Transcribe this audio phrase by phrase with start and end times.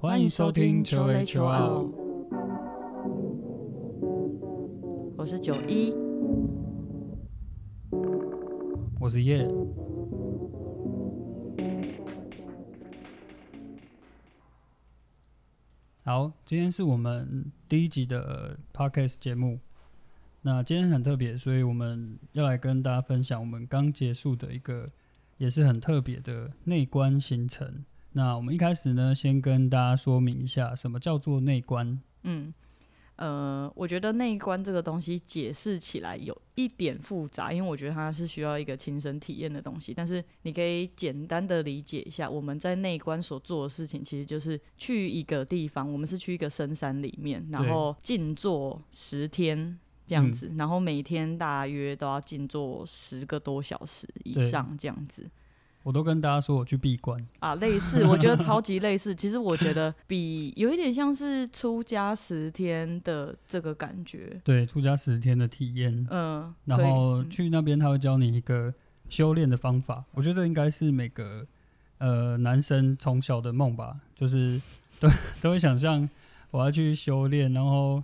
[0.00, 1.86] 欢迎收听求雷求奥，
[5.14, 5.92] 我是九一，
[8.98, 9.46] 我是叶。
[16.02, 19.58] 好，今天是我们第一集的 podcast 节目。
[20.40, 24.88] 那今天很特别，所以我们要来跟大家分享我们刚结束的一个
[25.36, 27.84] 也是很特别的内观行程。
[28.12, 32.00] 那我们一开始呢，先跟大家说明一下什么叫做内观。
[32.24, 32.52] 嗯，
[33.16, 39.94] 呃，我觉得内观这个东西解释起来有一点复杂，因为我觉得它是需要一个亲身体验的东西。
[39.94, 49.78] 但是你可以简单的理解一下，我们在内观所做的事情，其实就是去一个地方，我们是去一个深山里面，然后静坐十天。
[50.06, 55.30] 这样子，然后每天大约都要静坐十个多小时以上，这样子。
[55.82, 59.14] 我都跟大家说我去闭关啊，类似， 我觉得超级类似。
[59.14, 64.40] 其实我觉得比有一点像是出家十天的这个感觉。
[64.44, 66.06] 对，出家十天的体验。
[66.10, 68.72] 嗯，然后去那边他会教你一个
[69.08, 70.04] 修炼的方法。
[70.12, 71.46] 我觉得应该是每个
[71.98, 74.60] 呃男生从小的梦吧，就是
[75.00, 75.08] 都
[75.40, 76.08] 都会想象
[76.50, 78.02] 我要去修炼，然后。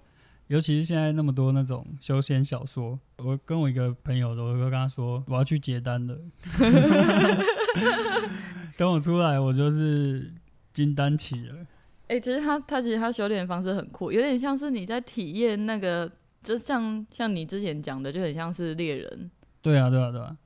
[0.49, 6.17] 尤其是现在那么多那种修仙小说，我跟我一个朋友，我就跟他说我要去接单了。
[8.77, 10.33] 等我出来，我就是
[10.73, 11.67] 金丹起了。
[12.09, 16.09] 哎，其实他他其实他修炼方式很酷，有点像是你在体验那个，
[16.43, 19.29] 就像像你之前讲的，就很像是猎人。
[19.61, 20.37] 对啊，对啊，对啊，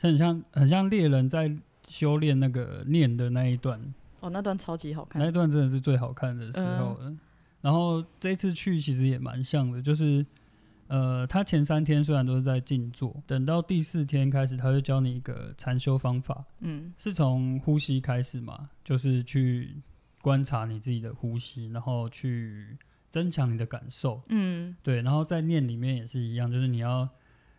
[0.00, 1.54] 很像很像猎人在
[1.86, 3.78] 修炼那个念的那一段。
[4.20, 7.14] 哦，那段超级好看，那一段真的是最好看的时候了。
[7.64, 10.24] 然后这次去其实也蛮像的，就是，
[10.88, 19.74] 呃，他前三天虽然都是在静坐，等到第四天开始，他就教你一个禅修方法，嗯，是从呼吸开始嘛，就是去
[20.20, 22.76] 观察你自己的呼吸，然后去
[23.08, 27.08] 增强你的感受，嗯，对，然后在念里面也是一样，就是你要。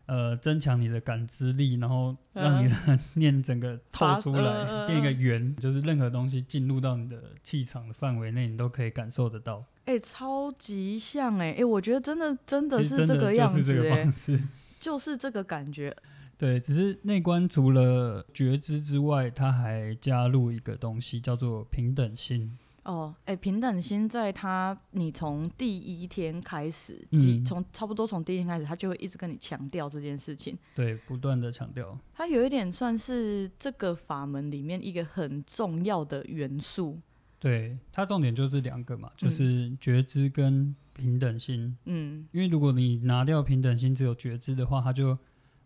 [0.08, 9.66] 呃，增强你的感知力，然后让你的 念整个透出来，变一个圆，就是任何东西进入到你的气场的范围内，你都可以感受得到。
[9.86, 14.08] 哎，超级像哎哎，我觉得真的真的是这个样子哎，
[14.80, 15.96] 就是这个感觉。
[16.38, 22.52] 对，只是内观除了觉知之外，它还加入一个东西，叫做平等心。
[22.84, 27.08] 哦，哎，平等心在他，你从第一天开始，
[27.46, 30.56] 从差不多从第一天开始，他就会一直跟你强调这件事情。
[30.76, 31.98] 对，不断的强调。
[32.14, 37.00] 它有一点算是这个法门里面一个很重要的元素。
[37.46, 41.78] 对，它重点就是两个嘛，就是觉知跟平等心。
[41.86, 45.16] 嗯，因为如果你拿掉平等心，只有觉知的话，它就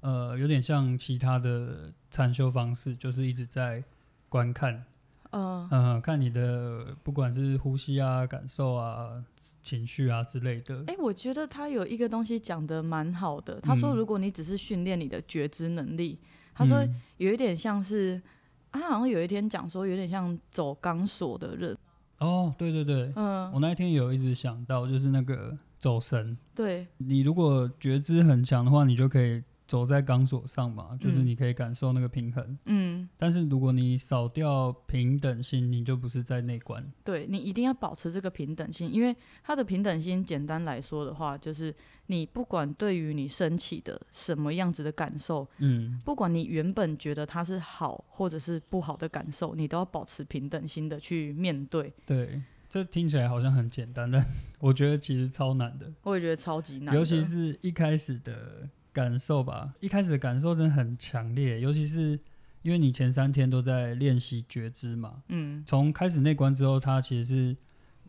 [0.02, 3.82] 呃有点像其他的禅修方式，就是一直在
[4.28, 4.84] 观看。
[5.30, 9.24] 嗯嗯，看你的不管是呼吸啊、感受啊、
[9.64, 10.84] 情绪啊之类的。
[10.88, 13.58] 哎，我觉得他有一个东西讲的蛮好的。
[13.62, 16.20] 他说，如果你只是训练你的觉知能力，
[16.54, 16.86] 他说
[17.16, 18.22] 有一点像是，
[18.72, 21.78] 他好像有一天讲说，有点像走钢索的人。
[22.20, 26.38] 哦，对对对，嗯，我那一天有一直想到，就是那个走神。
[26.54, 29.42] 对，你如果觉知很强的话，你就可以。
[29.70, 32.58] 走在钢索上嘛，就是你可以感受那个平衡。
[32.66, 36.84] 嗯，但是如果你少掉平等心，你就不是在内观。
[37.04, 41.72] 对你一定要保持这个平等心，因为它的平等心，简单来说的话，就是
[42.08, 51.94] 你不管对于你升起的什么样子的感受，嗯，不管你原本觉得它是好或者是不好的感受，你都要保持平等心的去面对。
[52.08, 54.26] 对，这听起来好像很简单，但
[54.58, 55.94] 我觉得其实超难的。
[56.02, 58.68] 我也觉得超级难，尤其是一开始的。
[59.00, 62.20] 感受吧，一开始的感受真的很强烈，尤其是
[62.64, 65.24] 因为你前三天都在练习觉知嘛。
[65.30, 65.64] 嗯。
[65.66, 67.58] 从开始内观之后，它其实是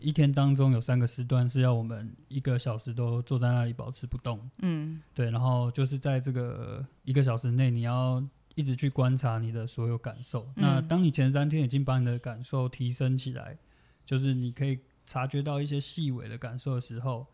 [0.01, 4.51] 一天当中有三个时段是要我们一个小时都坐在那里保持不动。
[4.63, 5.01] 嗯。
[5.15, 8.21] 对，然后就是在这个一个小时内，你要
[8.57, 10.49] 一直去观察你的所有感受。
[10.57, 13.57] 那当你前三天已经把你的感受提升起来，
[14.05, 17.29] 就是你可以察觉到一些细微的感受的时候。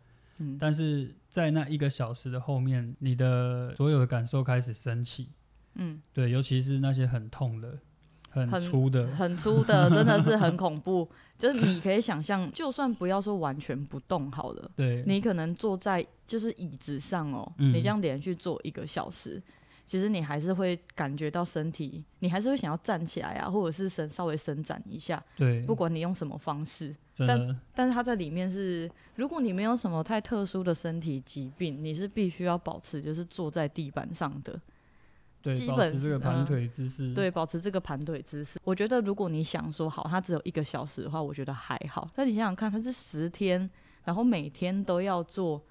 [0.58, 5.30] 但是在那一个小时的后面，你的所有的感受开始升起。
[5.74, 7.78] 嗯，对，尤其是那些很痛的、
[8.30, 11.08] 很粗的、很粗的，真的是很恐怖。
[11.38, 19.42] 就是你可以想象，就算不要说完全不动好了，对，你可能坐在就是椅子上哦，你这样连续坐一个小时。
[19.86, 25.22] 其实你还是会感觉到身体，你还是会想要站起来啊，或者是伸稍微伸展一下。
[25.36, 34.60] 对，不管你用什么方式，但但是它在里面是，如果你没有什么太特殊的身体疾病，你是必须要保持就是坐在地板上的。
[35.42, 38.58] 对基本这个盘腿姿势，对，保持这个盘腿姿势。
[38.64, 42.10] 我觉得如果你想说好，它只有一个小时的话，我觉得还好。
[42.16, 43.70] 但你想想看，它是十天，
[44.02, 45.62] 然后每天都要做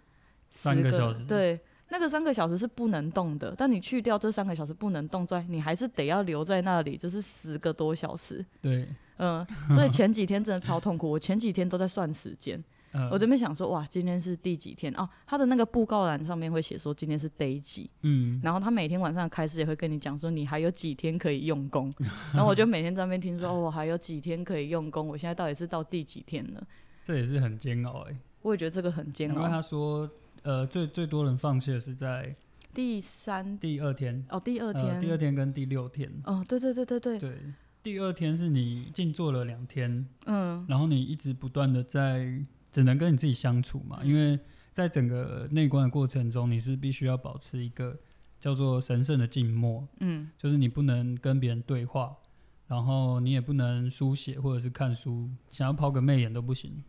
[0.50, 1.60] 三个小时，对，
[1.90, 3.54] 那个三个小时是不能动的。
[3.58, 8.46] 但你去掉这三个小时不能动，在你还是得要留在那里，这是十个多小时。
[8.62, 8.88] 对，
[9.18, 12.64] 嗯，所以前几天真的超痛苦，我前几天都在算时间。
[13.12, 15.06] 我这边想说，哇，今天是第几天哦？
[15.28, 21.94] 他的那个布告栏上面会写说今天是 day 几，嗯，然后他每天晚上开始也会跟你讲说你还有几天可以用功，
[22.34, 26.64] 然后我就每天在那边听说，哦，我还有几天可以用功，我现在到底是到第几天了？
[27.04, 29.36] 这也是很煎熬哎，我也觉得这个很煎熬。
[29.36, 30.10] 因为他说，
[30.46, 32.36] 呃，最最多人放弃的是在
[32.74, 37.38] 第三、第二天哦，第二天、第二天跟第六天哦，对对对对对对，
[37.84, 42.46] 第二天是你静坐了两天，嗯，然后你一直不断的在。
[42.72, 44.38] 只能跟你自己相处嘛，因为
[44.74, 47.98] 在整个内观的过程中，你是必须要保持一个
[48.38, 52.14] 叫做神圣的静默，嗯，就是你不能跟别人对话，
[52.68, 56.84] 然后你也不能书写或者是看书，想要抛个媚眼都不行。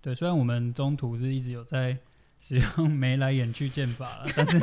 [0.00, 1.98] 对，虽然我们中途是一直有在
[2.40, 4.60] 使用眉来眼去剑法了， 但是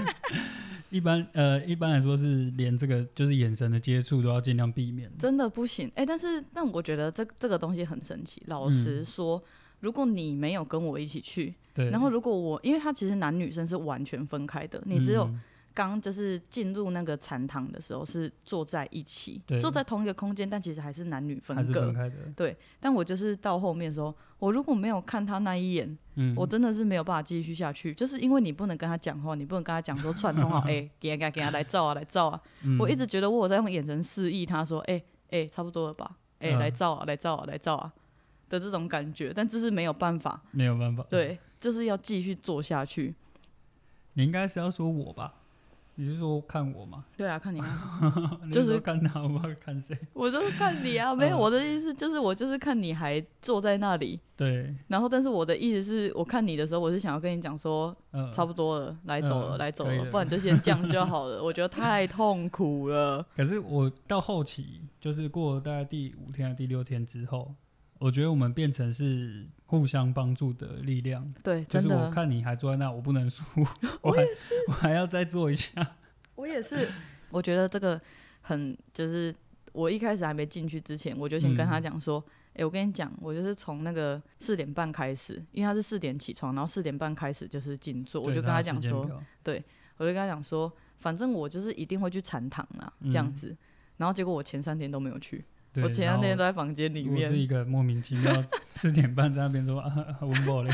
[0.90, 5.92] 一般呃一般来说是连这个就是眼神的接触都要尽量避免，真的不行。
[5.96, 9.42] 哎，但是但我觉得这这个东西很神奇，老实说。
[9.80, 15.30] 如果你没有跟我一起去，对，然后如果我，因为他其实男女生是完全分开的，你只有
[15.86, 22.16] 刚就是进入那个禅堂的时候是坐在一起，坐在同一个空间，但其实还是男女分隔，分开的。
[22.36, 32.42] 对，但我就是到后面的时候，我如果没有看他那一眼，嗯，我真的是没有办法继续下去，就是因为你不能跟他讲话，你不能跟他讲说串通好， 哎，给给给他来照啊，来照啊，
[32.80, 37.94] 我一直觉得我在用眼神示意他说，哎哎，差不多了吧，哎，来照啊，来照啊，来照啊。
[38.50, 43.14] 的这种感觉，但这是没有办法，没有办法，对，就是要继续做下去。
[44.14, 45.34] 你应该是要说我吧？
[46.00, 47.04] 你是说看我吗？
[47.18, 49.98] 对啊，看你啊， 就是看他，我 看谁？
[50.14, 54.20] 我就是看你啊， 没有我的意思，就是我就是看你还坐在那里。
[54.36, 54.76] 对。
[54.88, 57.96] 然后，但是我的意思是我看你的时候，我是想要跟你讲说，
[58.32, 61.44] 差不多了，来走了，来走了，不然就先降就好了。
[61.44, 63.26] 我觉得太痛苦了。
[63.36, 67.56] 可是我到后期，就是过大概第五天、第六天之后。
[68.00, 71.34] 我觉得我们变成是互相帮助的力量。
[71.44, 73.44] 对，就是我看你还坐在那，我不能输，
[74.02, 74.24] 我还
[74.68, 75.96] 我还要再做一下。
[76.36, 76.90] 我也是，
[77.32, 78.00] 我觉得这个
[78.42, 79.34] 很就是
[79.72, 82.24] 我一开始还没进去之前，我就先跟他讲说，
[82.54, 89.64] 哎，我跟你讲，我就是从那个四点半开始，因为他是四点起床，然后四点半开始就是静坐，我就跟他讲说，对，
[89.98, 93.56] 我就跟他讲说，反正我就是一定会去禅堂啦，这样子。
[93.98, 95.44] 然后结果我前三天都没有去。
[95.84, 98.32] 我前两天都在房间里面，我是一个莫名其妙
[98.70, 100.72] 四点半在那边说啊，温饱嘞。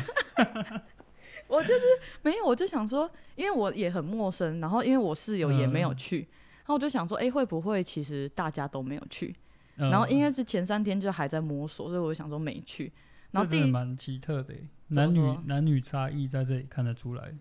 [1.47, 1.81] 我就是
[2.21, 9.35] 没有，我就想说，因为我也很陌生，然后因为我室友也没有去，然后我就想说，哎，会不会其实大家都没有去？
[9.75, 12.91] 然后应该是前三天就还在摸索，所以我就想说没去。
[13.33, 14.53] 然后这蛮奇特的。
[14.89, 17.33] 男女男女差异在这里看得出来，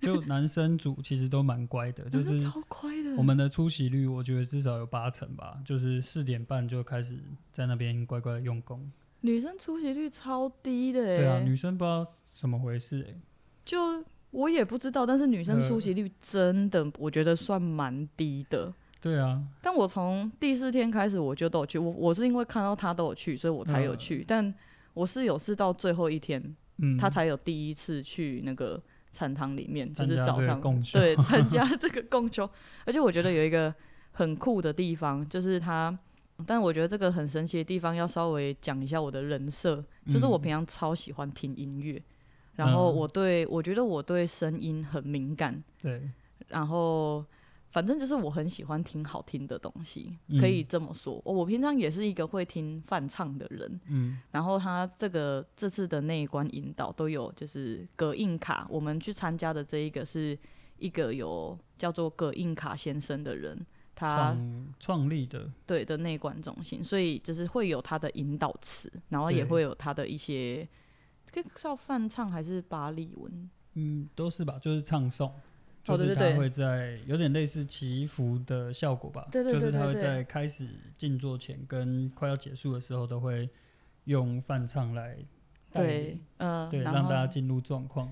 [0.00, 3.14] 就男生组其实都蛮乖的， 就是超乖的。
[3.16, 7.18] 我们的出席率我觉得至少有八成吧，就是四点半就开始
[7.52, 8.90] 在那边乖乖的用功。
[9.20, 13.14] 女生出席率超低的，对啊，女生不知道怎么回事哎，
[13.66, 18.72] 就我也不知道，但是女生出席率真的我觉得算蛮低的。
[19.00, 24.54] 对啊，但我从第四天开始我就都有去，我我是因为看到他都有去，所以我才有去，但
[24.98, 26.56] 我是有是到最后一天。
[26.96, 28.80] 他才有第一次去那个
[29.12, 30.60] 禅堂里面，就是早上
[30.94, 32.48] 对参加这个供修，
[32.86, 33.74] 而且我觉得有一个
[34.12, 35.98] 很酷的地方，就是他，
[36.46, 42.00] 但我觉得这个很神奇的地方要稍微讲一下我的人设，就是我平常超喜欢听音乐，
[42.54, 46.08] 然后我对我觉得我对声音很敏感，对，
[46.50, 47.24] 然后。
[47.70, 51.20] 反正就是我很喜欢听好听的东西，可以这么说。
[51.24, 54.20] 我平常也是一个会听泛唱的人，嗯。
[54.30, 60.36] 然后他这个这次的那一关引导都有，就是葛印卡，我们去参加的这一个是
[60.78, 64.34] 一个有叫做葛印卡先生的人，他
[64.80, 70.66] 创立的对的内观中心，所以就是会有他的引导词，然后也会有他的一些，
[71.30, 73.50] 这叫泛唱还是巴利文？
[73.74, 75.30] 嗯，都是吧，就是唱诵。
[75.96, 83.48] 就是他会在有点类似祈福的效果吧，就是他会在开始静坐前跟快要结束的时候都会
[84.04, 85.16] 用泛唱来
[85.72, 88.08] 对，嗯，对，让大家进入状况。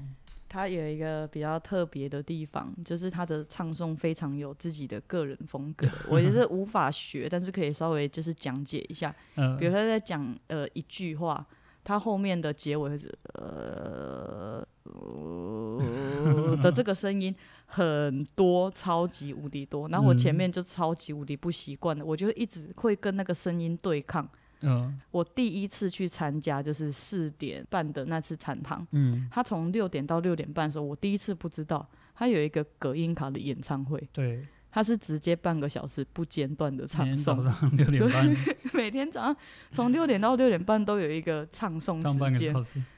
[0.49, 9.15] 他有一个比较特别的地方，就是他的唱诵非常有自己的个人风格， 我也是无法学，但是可以稍微就是讲解一下。
[9.37, 11.45] 嗯，比如他在讲呃一句话，
[11.83, 14.67] 他后面的结尾是呃。
[16.63, 17.35] 的这个声音
[17.67, 19.89] 很多，超级无敌多。
[19.89, 24.29] 然后我前面就超级无敌不习惯的，我就一直会跟那个声音对抗。
[24.63, 28.87] 嗯，我第一次去参加就是四点半的那次禅堂。
[28.93, 34.09] 嗯，他从六点到六点半的时候，我第一次不知道他有一个隔音卡的演唱会。
[34.13, 34.47] 对。
[34.69, 38.37] 他是直接半个小时不间断的唱诵，早 上六点半，
[38.75, 39.37] 每天早上
[39.71, 42.55] 从六点到六点半都有一个唱诵时间。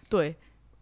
[0.08, 0.34] 对，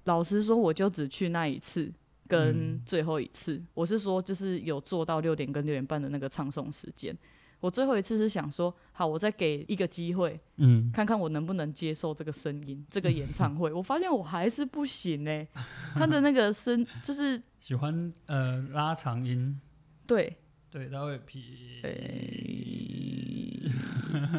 [0.05, 1.93] 老实说，我就只去那一次
[2.29, 3.63] 跟最后一次。
[3.75, 7.17] 我是说，就是有做到六点跟六点半的那个唱诵时间。
[7.61, 13.73] 我最后一次是想说，好，我再给一个机会，嗯，看看我能不能接受这个声音，这个演唱会。
[13.73, 15.49] 我发现我还是不行哎，
[15.95, 19.59] 他的那个声就是 喜欢呃拉长音，
[20.07, 20.37] 对。
[20.69, 21.71] 对，他会皮。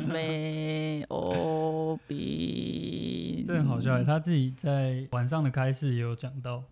[0.08, 3.44] 没有比。
[3.48, 6.64] 这很好笑，他自己在晚上的开始也有讲到。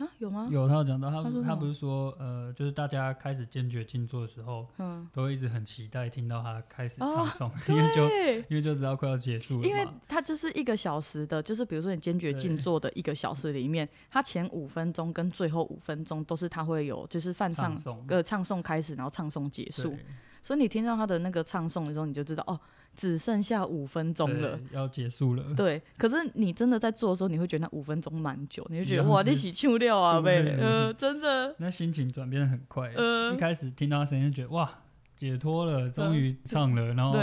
[0.00, 0.48] 啊，有吗？
[0.50, 8.02] 有，他有讲到，他他不是说，呃，就是大家开始坚决静坐的时候，嗯，都会一直很期待听到他开始唱诵， 因为就
[8.48, 17.76] 因为就知道快要结束了因为他就是一个小时的，就是比如说你坚决静坐的一个小时里面，他前五分钟跟最后五分钟都是他会有，就是泛唱
[18.08, 19.94] 呃唱诵开始，然后唱诵结束，
[20.40, 22.58] 所以你听到他的那个唱诵的时候，你就知道哦。
[22.96, 25.54] 只剩下五分钟了，要结束了。
[25.56, 31.54] 对，可是你真的在做的时候，你会觉得那五分钟蛮久，你就觉得 哇，你洗秋料啊呗，呃，真的。
[31.58, 34.70] 那心情转变的很快，呃，一开始听到声音觉得哇，
[35.16, 37.18] 解脱了，终于唱了，然后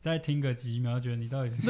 [0.00, 1.60] 再听个几秒，觉得你到底是？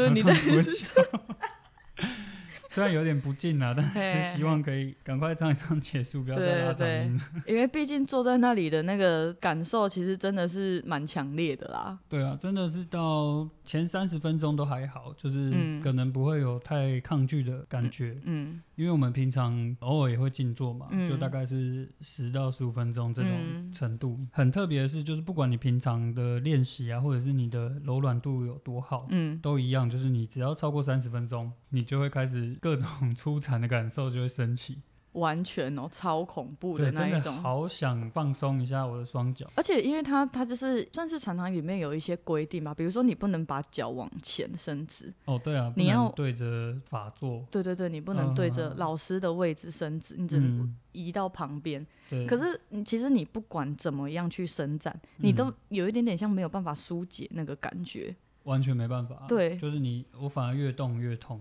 [2.69, 3.85] 虽然有点不近了，但
[4.23, 7.21] 是希望可以赶快唱一唱结束，不要再拉长音。
[7.47, 11.99] 因为毕竟坐在那里的那个感受，其实真的是蛮强烈的啦。
[12.09, 18.19] 对啊，真的是到前三十分钟都还好，就是可能不会有太抗拒的感觉。
[18.25, 24.19] 嗯，因为我们平常偶尔也会静坐嘛，就大概是十到十五分钟这种程度。
[24.33, 32.57] 很特别的是，就是不管你平常的练习啊，或者是你的柔软度有多好，嗯，都一样，就是你只要超过三十分钟，你就会开始。
[32.63, 34.79] 各种 出产的感受就会升起，
[35.19, 37.37] 完全哦，超恐怖的那一种。
[37.43, 45.13] 好想放松一下我的双脚，而且因为它它就是算是常常里面有一些规定吧，比如说你不能把脚往前伸直。
[45.25, 47.45] 哦，对啊，你要对着法座。
[47.51, 51.87] 对对对，你不能对着老师的位置伸直，你只能移到旁边。
[52.27, 58.15] 可是你其实你不管怎么样去伸展，你都有一点点像没有办法疏解那个感觉。
[58.45, 59.27] 完全没办法。
[59.29, 61.39] 对，就是你，我反而越动越痛。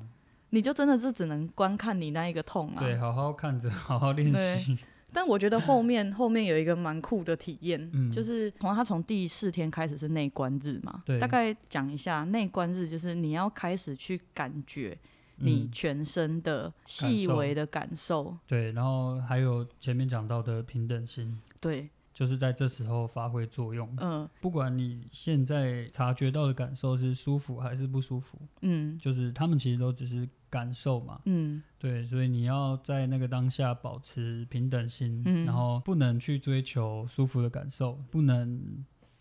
[0.50, 2.80] 你就真的是只能观看你那一个痛啊！
[2.80, 4.78] 对，好好看着， 好好练习。
[5.14, 11.02] 但我觉得后面 后面有一个蛮酷的体验，嗯就是从他从第四天开始是内观日嘛。
[11.06, 11.20] 对。
[11.20, 14.98] 大概讲一下内观日，就是你要开始去感觉
[15.38, 18.38] 你全身的细微的感受。
[18.46, 21.40] 对，然后还有前面讲到的平等心。
[21.60, 21.90] 对。
[22.14, 23.88] 就是在这时候发挥作用。
[24.00, 30.28] 嗯，不管你现在察觉到的感受是舒服还是不舒服，嗯，就是他们其实都只是
[30.58, 31.22] 感受嘛。
[31.26, 38.60] 嗯，对，所以你要在那个当下保持平等心，然后不能去追求舒服的感受，不能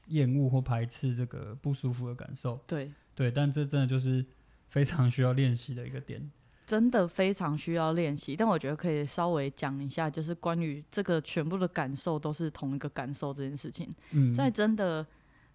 [0.07, 2.59] 厌恶或排斥这个不舒服的感受。
[2.67, 4.25] 对，对，但这真的就是
[4.71, 6.31] 非常需要练习的一个点。
[6.65, 13.95] 真的非常需要练习，但我觉得可以稍微讲一下，就是关于这个全部的感受都是同一个感受这件事情。
[14.11, 15.07] 嗯，在真的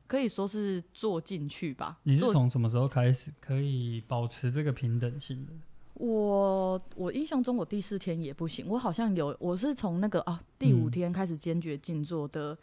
[0.08, 2.00] 可以说是做进去吧。
[2.04, 5.52] 你是从什么时候开始可以保持这个平等性的？
[6.02, 12.58] 我我印象中我第四天也不行，我好像有我是从那个啊第五天开始坚决静坐的。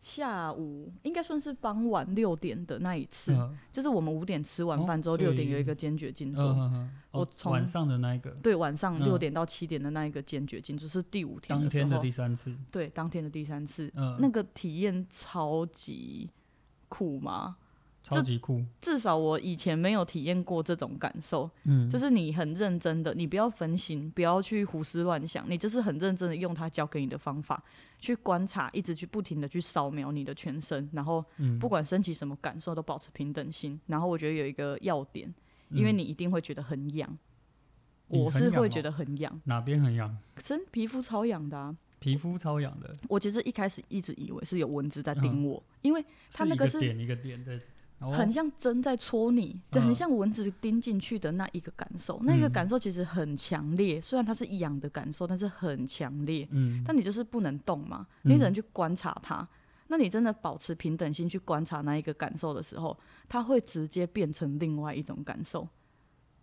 [0.00, 3.34] 下午应该算是傍晚六点的那一次，
[3.72, 6.44] 就是我们五点吃完饭之后，六点有一个坚决静坐。
[7.10, 11.58] 我从晚上的那一个，对，晚上六点到七点的那一个坚决静坐是第五天。
[11.58, 12.54] 当天的第三次。
[12.70, 16.28] 对，当天的第三次，那个体验超级
[16.90, 17.56] 苦吗？
[18.04, 21.50] 超级酷，至少我以前没有体验过这种感受。
[21.62, 27.64] 嗯，就是你很认真的，你不要分心，不要去胡思乱想，你就是很认真的用他教给你的方法
[27.98, 31.24] 去观察，一直去不停的去扫描你的全身，然后
[31.58, 33.80] 不管升起什么感受都保持平等心。
[33.86, 35.34] 然后我觉得有一个要点，
[35.70, 37.18] 因为你一定会觉得很痒，
[38.08, 40.14] 我是会觉得很痒，哪边很痒？
[40.36, 42.92] 身皮肤超痒的啊，皮肤超痒的。
[43.08, 47.58] 我其实一开始一直以为是有蚊子在叮我，因为它那个是点一个点的。
[48.00, 54.00] 很像针在戳你，对，很像蚊子叮进去的那一个感受，那个感受其实很强烈。
[54.00, 56.46] 虽然它是痒的感受，但是很强烈。
[56.50, 59.46] 嗯，但你就是不能动嘛，你只能去观察它。
[59.86, 62.98] 那你真的保持平等心去观察那一个感受的时候，
[63.28, 65.66] 它会直接变成另外一种感受。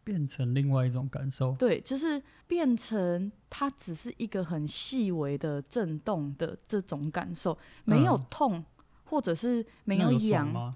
[0.04, 1.56] 变成另外一种感受。
[1.60, 8.66] 对，就是变成它只是一个很细微的震动的这种感受，没有痛，
[9.06, 10.74] 或者是没有痒。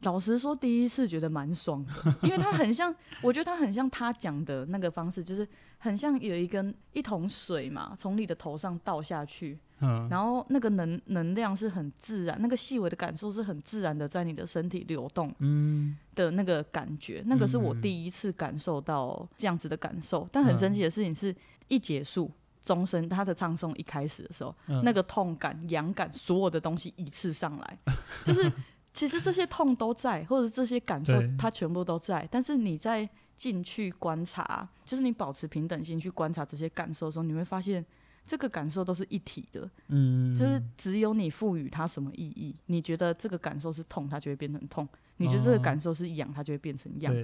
[0.00, 1.92] 老实说，第一次觉得蛮爽的，
[2.22, 20.26] 因为它很像，我觉得它很像他讲的那个方式，就是很像有一根一桶水嘛，从你的头上倒下去，嗯，然后那个能能量是很自然，那个细微的感受是很自然的在你的身体流动，嗯，的那个感觉，那个是我第一次感受到这样子的感受。
[20.32, 21.34] 但很神奇的事情是，
[21.68, 22.30] 一结束
[22.62, 27.78] 终身，他的唱诵一开始的时候，那个痛感、痒感，所有的东西一次上来，
[28.24, 28.50] 就是。
[28.92, 32.28] 其实这些痛都在，或者这些感受，它全部都在。
[32.30, 37.84] 但是你在进去观察，就是你保持平等心去观察这些感受的时候，你会发现
[38.26, 39.70] 这个感受都是一体的。
[39.88, 44.84] 嗯，就是只有你赋予它什么意义，你觉得这个感受是痛，它就会变成痛；
[45.16, 47.14] 你觉得这个感受是痒，它就会变成痒。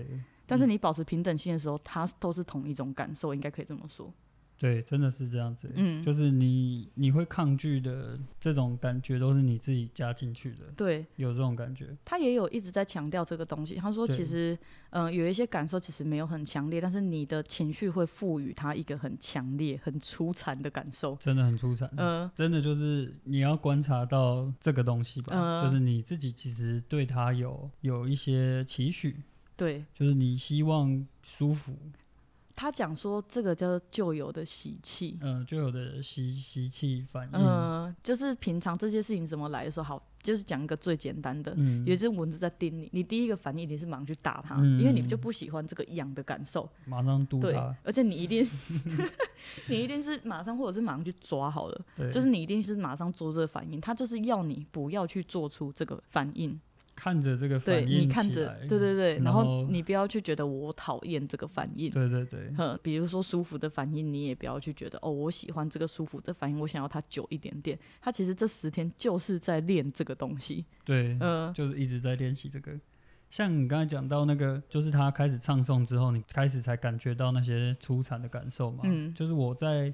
[0.47, 4.13] 但是你保持平等心的时候，它都是同一种感受，应该可以这么说。
[4.59, 5.71] 对，真的是这样子。
[5.75, 10.65] 嗯，就是你你会抗拒的这种感觉，都是你自己加进去的。
[10.75, 11.95] 对，有这种感觉。
[12.05, 13.75] 他也有一直在强调这个东西。
[13.75, 14.59] 他说，其实，
[14.91, 21.15] 嗯，有一些感受其实没有很强烈，但是你的情绪会赋予它一个很强烈、很出残的感受。
[21.17, 21.91] 真的很出残。
[21.97, 29.23] 嗯，真的就是你要观察到这个东西吧，就是你自己其实对他有有一些期许。
[29.55, 31.77] 对，就是你希望舒服。
[32.57, 48.49] 他讲说，这个叫旧有的习气，嗯，旧有的习习气反应，嗯，就是平常这些事情怎么来的时候，好，就是讲一个最简单的，嗯，有一只蚊子在叮你，你第一个反应一定是马上去打它，因为你就不喜欢这个痒的感受，马上嘟它，而且你一定，
[49.69, 56.59] 你一定是马上或者是马上去抓好了，就是你一定是马上做这个反应，他就是要你不要去做出这个反应。
[56.97, 67.79] 看着这个反应你看着，对对对，然后你不要去觉得我讨厌这个反应，对对对，呵，比如说舒服的反应，你也不要去觉得哦，我喜欢这个舒服的反应，我想要它久一点点。
[68.01, 72.73] 他其实这十天就是在练这个东西，对，嗯，就是一直在练习这个。
[73.29, 79.93] 像你刚才讲到那个，就是他开始唱诵之后，你开始才感觉到那些出产的感受嘛，嗯，就是我在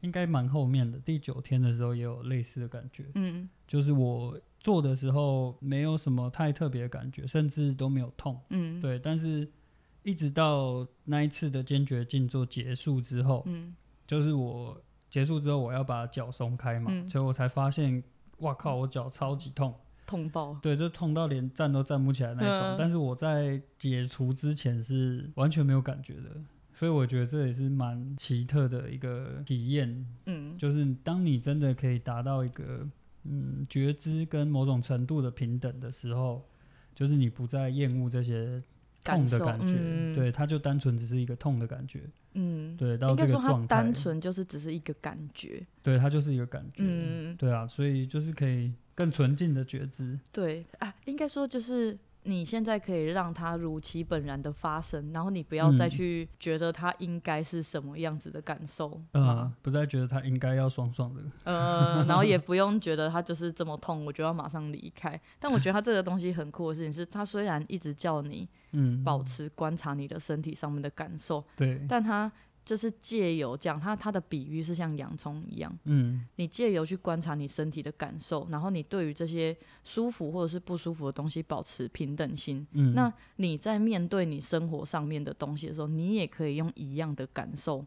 [0.00, 4.34] 应该蛮后面的第九天的时候也有类似的感觉，嗯，就是我。
[4.60, 8.40] 做的时候没有什么太特别的感觉，甚至都没有痛。
[8.50, 8.98] 嗯，对。
[8.98, 9.48] 但是，
[10.02, 13.74] 一直到那一次的坚决静坐结束之后，嗯，
[14.06, 18.02] 就是我结束之后，我要把脚松开嘛，所以我才发现，
[18.38, 19.72] 哇靠，我脚超级痛，
[20.06, 20.58] 痛爆。
[20.60, 22.76] 对，就痛到连站都站不起来那种。
[22.76, 26.30] 但是我在解除之前是完全没有感觉的，
[26.74, 30.04] 所以我觉得这也是蛮奇特的一个体验。
[30.26, 32.84] 嗯，就是当你真的可以达到一个。
[33.28, 36.42] 嗯，觉知跟某种程度的平等的时候，
[36.94, 38.62] 就是你不再厌恶这些
[39.04, 42.00] 痛的感觉，对，它就单纯只是一个痛的感觉。
[42.34, 46.82] 嗯，对，到这个状态，单纯就是只是一个感觉，对，它就是一个感觉。
[46.84, 50.18] 嗯，对啊，所以就是可以更纯净的觉知。
[50.32, 51.98] 对啊，应该说就是。
[52.28, 65.18] 你现在可以让它如其本然的发生，然后你不要再去觉得它应该是什么样子的感受，嗯，不再觉得它应该要爽爽的，呃， 然后也不用觉得它就是这么痛，我就要马上离开。
[65.38, 72.30] 但我觉得它这个东西很酷的事情是，它虽然一直叫你，嗯，保持观察你的身体上面的感受，对，但它。
[72.68, 87.82] 就是借由讲他他的比喻是像洋葱一样，嗯，你借由去观察你身体的感受，然后你对于这些舒服或者是不舒服的东西保持平等心，嗯，那你在面对你生活上面的东西的时候，你也可以用一样的感受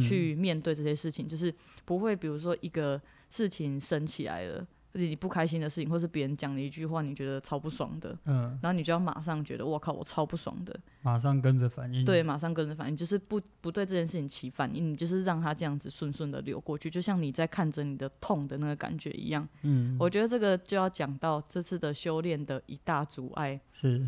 [0.00, 4.66] 去面对这些事情，就是不会比如说一个事情升起来了。
[4.94, 24.06] 你不开心的事情，或是别人讲了一句话，你觉得超不爽的，嗯，然后你就要马上觉得，我靠，我超不爽的，马上跟着反应，对，马上跟着反应，就是不不对这件事情起反应，你就是让它这样子顺顺的流过去，就像你在看着你的痛的那个感觉一样，嗯，我觉得这个就要讲到这次的修炼的一大阻碍是。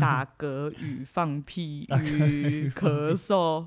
[0.00, 3.66] 打嗝与放屁与咳嗽。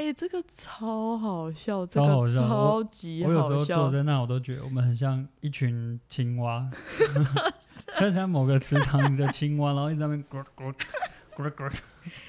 [0.00, 3.28] 哎，这个超好笑，这个超级好笑。
[3.28, 6.70] 我有时候坐在那，我都觉得我们很像一群青蛙，
[8.00, 10.74] 就像某个池塘的青蛙，然后一直在那边咕咕
[11.36, 11.70] 咕咕。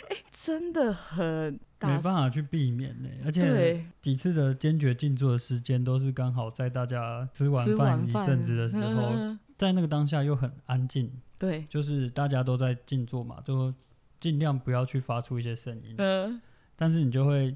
[0.10, 3.08] 哎，真的很没办法去避免呢。
[3.24, 9.14] 而且几次的坚决静坐的时间，都是刚好在大家吃完饭一阵子的时候，
[9.58, 11.10] 在那个当下又很安静。
[11.40, 13.74] 对，就是大家都在静坐嘛，就
[14.20, 15.96] 尽量不要去发出一些声音。
[15.98, 16.42] 嗯。
[16.82, 17.56] 但是你就会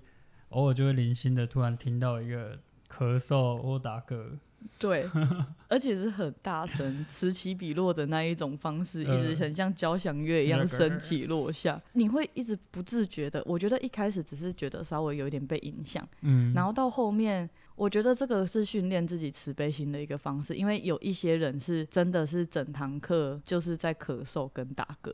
[0.49, 2.55] 偶尔就会零星的突然听到一个
[2.87, 4.37] 咳嗽或打嗝，
[4.77, 5.09] 对，
[5.67, 11.81] 而且是很大声，此起彼落的那一种方式，一直很像交响乐一样升起落下。
[11.93, 25.11] 你会一直不自觉的，我觉得一开始只是觉得稍微有一点被影响，嗯，然后到后面，我觉得这个是训练自己慈悲心的一个方式，因为有一些人是真的是整堂课就是在咳嗽跟打嗝，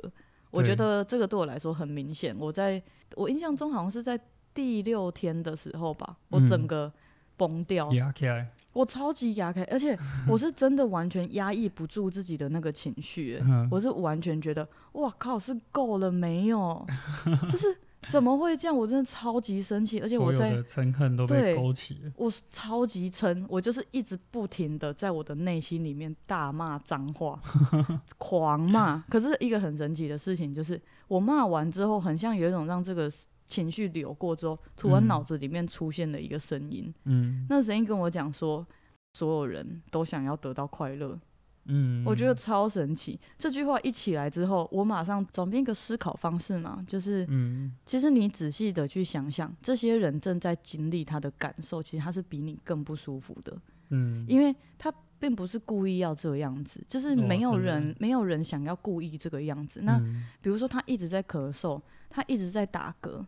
[0.51, 2.35] 我觉得这个对我来说很明显。
[2.37, 2.81] 我在
[3.15, 4.19] 我印象中好像是在
[4.53, 6.91] 第六天的时候吧，我整个
[7.37, 8.51] 崩掉，压起来。
[8.73, 9.97] 我超级压开，而且
[10.29, 13.37] 我是真的完全压抑不住自己的那个情绪，
[13.69, 16.85] 我是完全觉得，哇靠，是够了没有？
[17.49, 17.67] 就是
[18.09, 18.75] 怎么会这样？
[18.75, 22.11] 我真的超级生气，而且我在嗔恨都被勾起了。
[22.17, 27.39] 我超级嗔，我就是一直不停的在我的内心里面大骂脏话，
[28.17, 29.03] 狂骂。
[29.09, 33.11] 可是一个很神奇的事情就是，我骂完之后，很像有一种让这个。
[33.47, 38.65] 情绪流过之后，突然脑子里面出现了一个声音，嗯，那声音跟我讲说，
[39.11, 41.19] 所有人都想要得到快乐，
[41.65, 43.19] 嗯，我觉得超神奇。
[43.37, 53.55] 这句话一起来之后，我马上转变一个思考方式嘛，就是，嗯，其实你仔细的去想想，这些人正在经历他的感受，其实他是比你更不舒服的，
[53.89, 59.81] 嗯，因为他并不是故意要这样子，就是没有人没有人想要故意这个样子。
[59.83, 59.99] 那
[60.41, 63.23] 比如说他一直在咳嗽，他一直在打嗝。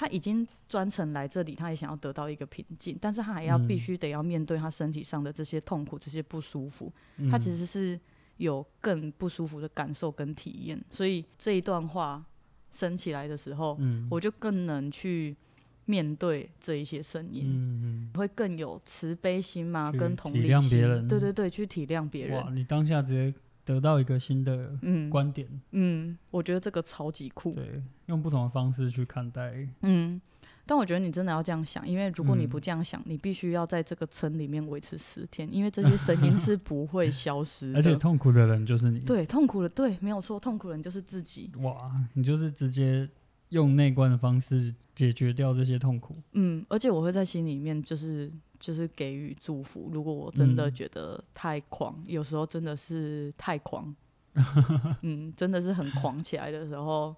[0.00, 6.90] 他已经专程来这里，他也想要得到一个平静，但是他还要必须得要面对他身体上的这些痛苦、这些不舒服。
[7.30, 8.00] 他其实是
[8.38, 12.24] 有更不舒服的感受跟体验，所以这一段话
[12.70, 13.78] 升起来的时候，
[14.10, 15.36] 我就更能去
[15.84, 21.06] 面对这一些声音，会更有慈悲心嘛，跟同理心。
[21.06, 22.42] 对对对，去体谅别人。
[22.42, 23.38] 哇，你当下直接。
[23.70, 24.76] 得到一个新的
[25.08, 27.52] 观点，嗯，我觉得这个超级酷。
[27.52, 30.20] 对，用不同的方式去看待，嗯，
[30.66, 37.72] 但我觉得你真的要这样想，因为如果你不这样想，你必须要在这个村里面维持十天，因为这些声音是不会 消失。
[37.76, 41.48] 而且痛苦的人就是你，对，痛苦的，对，没有错，痛苦的人就是自己。
[41.58, 43.08] 哇，你就是直接
[43.50, 46.16] 用内观的方式解决掉这些痛苦。
[46.32, 48.32] 嗯，而且我会在心里面就是。
[48.60, 49.88] 就是给予祝福。
[49.90, 53.92] 如果我真的觉得太狂，有时候真的是太狂，
[55.02, 57.16] 嗯，真的是很狂起来的时候，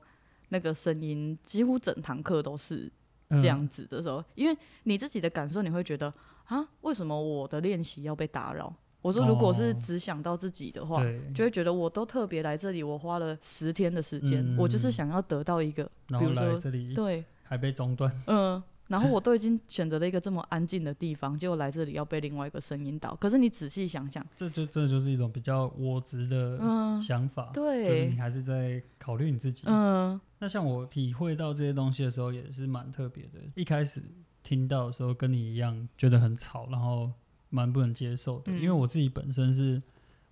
[0.48, 2.90] 那个声音几乎整堂课都是
[3.30, 8.72] 这样子的时候，因为你自己的感受，你会觉得啊，为什么我的练习要被打扰？
[9.02, 11.02] 我说，如果是只想到自己的话，
[11.34, 16.56] 就会觉得我都特别来这里，我花了十天的时间，我就是想要得到一个，比如说
[16.94, 18.62] 对，还被中断，嗯。
[18.88, 23.16] 然后我都已经选择了一个这么安静的地方，结果来这里要被另外一个声音倒。
[23.16, 26.58] 可是你仔细想想，这就这就是一种比较我执的
[27.00, 27.50] 想法。
[27.54, 29.62] 对，就是你还是在考虑你自己。
[29.66, 33.40] 嗯，那像我体会到这些东西的时候，也是蛮特别的。
[33.54, 34.02] 一开始
[34.42, 37.10] 听到的时候，跟你一样觉得很吵，然后
[37.48, 38.52] 蛮不能接受的。
[38.52, 39.80] 因为我自己本身是，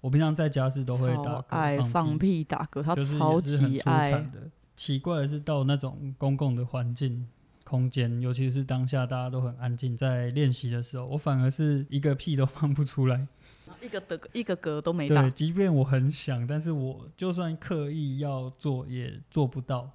[0.03, 4.51] 我平常在家是都会打嗝、放屁、打嗝，他超级爱的。
[4.77, 7.27] 奇怪的是，到那种公共的环境。
[7.71, 13.29] 空间，尤其是当下大家都很安静，在练习的时候，我反而是一个屁都放不出来，
[13.81, 15.23] 一个的一个嗝都没打。
[15.23, 19.89] 对，即便我很想，但是我就算刻意要做，也做不到。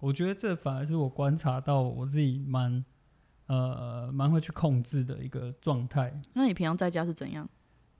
[0.00, 2.84] 我觉得这反而是我观察到我自己蛮
[3.46, 6.20] 呃蛮会去控制的一个状态。
[6.32, 7.48] 那你平常在家是怎样？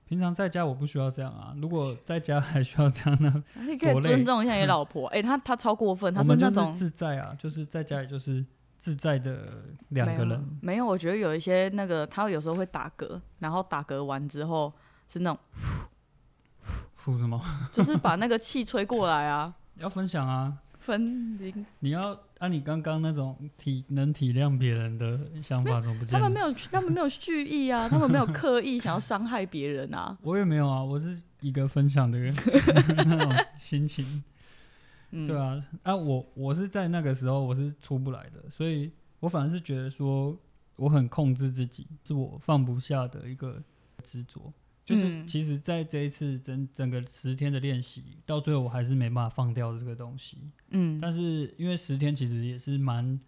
[0.03, 3.41] 平常在家我不需要这样啊，如果在家还需要这样呢？
[3.65, 5.07] 你可以尊重一下你老婆。
[5.15, 8.45] 哎，他他超过分，他是那种自在啊，就是在家里就是。
[8.83, 14.73] 自在的两个人没有，我觉得有一些那个他有时候会打嗝，然后打嗝完之后
[15.07, 15.39] 是那种
[17.05, 17.41] 呼什么，
[17.71, 19.53] 就是把那个气吹过来啊。
[19.79, 21.65] 要分享啊，分零。
[21.79, 26.05] 你要按你刚刚那种体能体谅别人的想法，怎么不？
[26.05, 30.17] 他们没有，他们没有蓄意啊，他们没有刻意想要伤害别人啊。
[30.21, 32.35] 我也没有啊，我是一个分享的人，
[32.97, 34.21] 那种心情。
[35.27, 40.37] 对啊，啊，我我是在那个时候我是出不来的，所以我反而是觉得说
[40.75, 43.61] 我很控制自己，是我放不下的一个
[44.03, 44.51] 执着。
[44.83, 50.37] 就是其实在这一次整整个十天的练习，到最后我还是没办法放掉这个东西。
[50.71, 53.19] 嗯，但是因为十天其实也是蛮。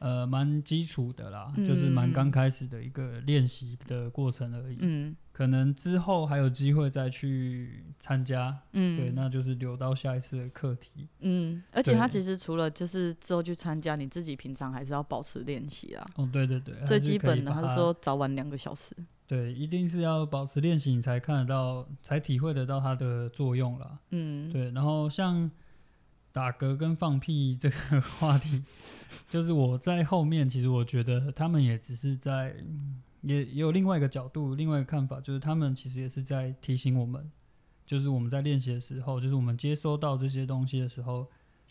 [0.00, 4.76] 呃，蛮基础的啦，就是蛮刚开始的一个练习的过程而已。
[4.78, 8.58] 嗯，可能之后还有机会再去参加。
[8.72, 11.06] 嗯，对，那就是留到下一次的课题。
[11.20, 16.04] 嗯，而且他其实除了就是之后去参加，你自己平常还是要保持练习啦。
[16.16, 18.96] 哦，对对对，最基本的，他是说早晚两个小时。
[19.28, 23.96] 对，一定是要保持练习，你才看得到，才体会得到它的作用了。
[24.10, 25.48] 嗯，对，然后像。
[26.30, 28.62] 打嗝跟放屁这个 话题，
[29.28, 32.54] 就是我在后面，其实我觉得他们也只是在
[33.22, 37.30] 也也有另外一个角度，另外一个看法，就是他们其实也是在提醒我们，
[37.86, 41.26] 就是我们在练习的时候，就是我们接收到这些东西的时候。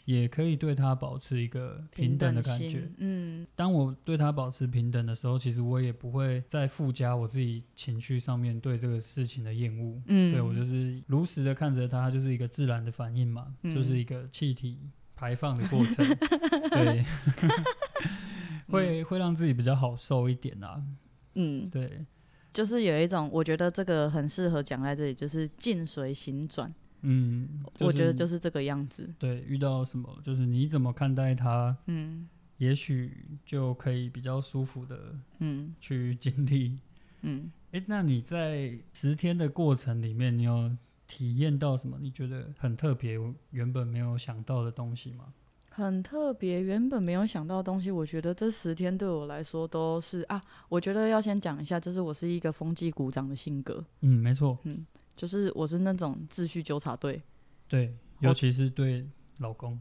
[0.06, 2.90] 也可以对它保持一个平等的感觉。
[2.96, 10.02] 嗯，当我对它保持平等的时候，其实我也不会再附加我自己情绪上面对这个事情的厌恶。
[10.06, 14.80] 嗯，对我就是如实的看着它，就是一个自然的反应嘛，就是一个气体
[15.14, 16.08] 排放的过程。
[16.72, 17.04] 对，
[18.72, 20.82] 会会让自己比较好受一点啊。
[21.40, 22.04] 嗯，对，
[22.52, 26.74] 就是有一种，我觉得这个很适合讲在这里，就是境随行转。
[27.02, 29.08] 嗯，我觉得就是这个样子。
[29.20, 36.80] 对，遇到什么就是你怎么看待它，嗯，也许就可以比较舒服的，嗯，去经历，
[37.22, 40.76] 嗯，哎，那你在十天的过程里面，你有
[41.08, 42.00] 体验到什么？
[42.02, 43.16] 你觉得很特别，
[43.52, 45.32] 原本没有想到的东西吗？
[45.78, 53.86] 很特别，原本没有想到的东西，我觉得这十天对我来说都是啊，我觉得要先讲一下，就是我是一个风纪鼓掌的性格。
[54.02, 54.84] 嗯，没错，嗯。
[55.16, 57.22] 就是我是那种秩序纠察队，
[57.68, 59.80] 对，尤其是对老公，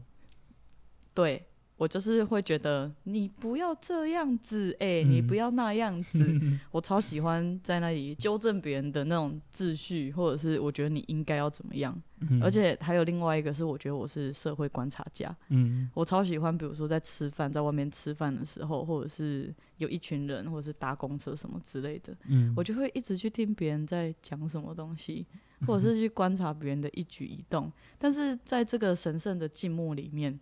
[1.15, 1.43] 对。
[1.77, 6.39] 我就是会觉得你不要这样子，哎，你不要那样 子。
[6.71, 11.95] 我超喜欢在那里纠正别人的那种秩序，或者是我觉得你应该要怎么样。
[12.41, 15.35] 而且还有另外一个是，我觉得我是社会观察家。
[15.49, 25.27] 嗯，我超喜欢，比如说在吃饭，在外面吃饭的时候，或者是有一群人，或者是搭公车什么之类的，嗯，我就会一直去听别人在讲什么东西，
[25.67, 27.71] 或者是去观察别人的一举一动。
[27.99, 30.39] 但是在这个神圣的静默里面。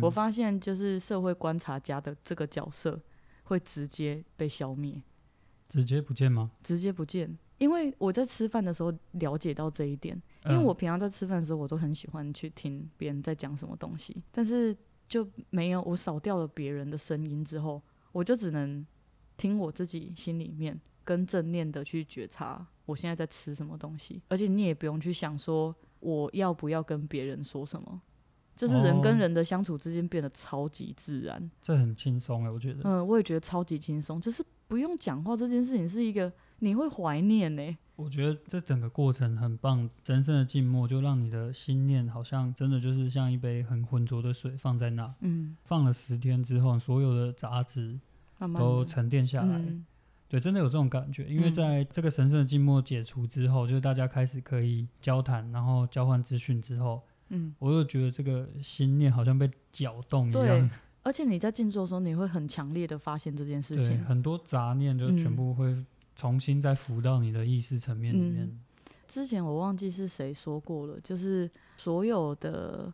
[0.00, 3.00] 我发现，就是社会观察家的这个角色
[3.44, 5.02] 会直接被消灭，
[5.68, 6.50] 直接不见吗？
[6.62, 10.20] 直接不见，因为我在吃饭的时候了解到这一点。
[10.44, 14.76] 因为我平常在吃饭的时候，我都很喜欢去听别人在讲什么东西，但是
[15.08, 18.84] 就没有我扫掉了别人的声音之后，我就只能
[19.36, 28.00] 听我自己心里面跟正念的去觉察我现在在吃什么东西，而且你也不用去想说我要不要跟别人说什么。
[28.54, 32.80] 就是人跟人的相处之间变得超级自然，这很轻松哎，我觉得。
[32.84, 37.76] 嗯，我也觉得超级轻松，就是不用讲话这件事情是一个你会怀念呢。
[37.96, 47.98] 我觉得这整个过程很棒，真正的静默就让你的心念好像真的就是像一杯很浑浊的水放在那，嗯，放了十天之后，所有的杂质
[48.58, 49.62] 都沉淀下来，
[50.28, 51.24] 对，真的有这种感觉。
[51.26, 57.02] 因为在这个神圣的静默解除之后，就是大家开始可以交谈，然后交换资讯之后。
[57.34, 60.70] 嗯，我又觉得这个心念好像被搅动一样。
[61.02, 64.04] 而且你在静坐的时候，你会很强烈的发现这件事情。
[64.04, 65.76] 很多杂念就全部会
[66.14, 68.60] 重新再浮到你的意识层面里面。
[69.08, 72.92] 之前我忘记是谁说过了，就是所有的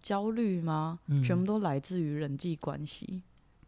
[0.00, 0.98] 焦虑吗？
[1.22, 3.22] 全部都来自于人际关系。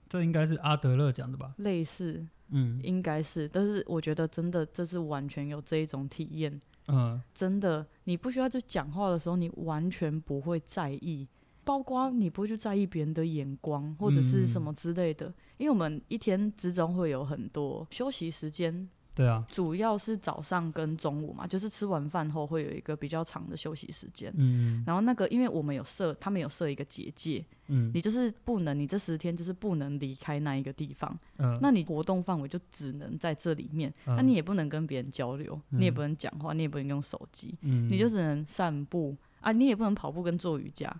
[0.08, 1.54] 这应该是阿德勒讲的吧？
[1.58, 3.48] 类似，嗯，应该是。
[3.48, 6.60] 但是我觉得真的，这是完全有这一种体验。
[6.88, 11.26] 嗯，真的，你不需要在讲话的时候，你完全不会在意，
[11.64, 18.88] 包括你不会去在意别人的眼光或者是什么之类的，因为我们一天之中会有很多休息时间。
[19.16, 24.30] 对啊，主要是早上跟中午嘛，就是吃完饭后会有一个比较长的休息时间。
[24.36, 31.18] 嗯，然后那个，因为我们有设，他们有设一个结界，嗯，你就是不能，你这十天就是不能离开那一个地方。
[31.38, 39.16] 嗯，那你活动范围就只能在这里面，那你也不能跟别人交流，你也不能讲话，你也不能用手机，嗯，你就只能散步。
[39.40, 40.92] 啊，你也不能跑步跟做瑜伽。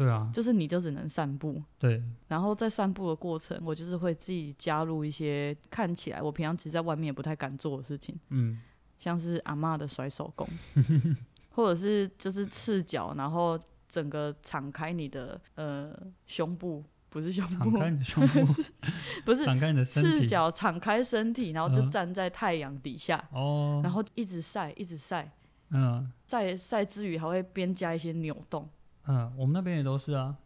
[0.00, 1.62] 对啊，就是你就只能散步。
[1.78, 8.18] 对，然后在散步的过程，我就是会自己加入一些看起来我平常其实在外面也不太敢做的事情。
[8.30, 8.58] 嗯，
[8.98, 10.48] 像是阿妈的甩手功，
[11.52, 13.60] 或者是就是赤脚，然后
[13.90, 15.94] 整个敞开你的呃
[16.26, 18.40] 胸部，不是胸部，敞开你的胸部，
[19.26, 25.30] 不是敞开你的身体，赤脚敞开身体，然后就站在太阳底下，哦，然后一直晒，一直晒，
[25.68, 28.66] 嗯，晒晒之余还会边加一些扭动。
[29.10, 30.36] 嗯，我们那边也都是啊，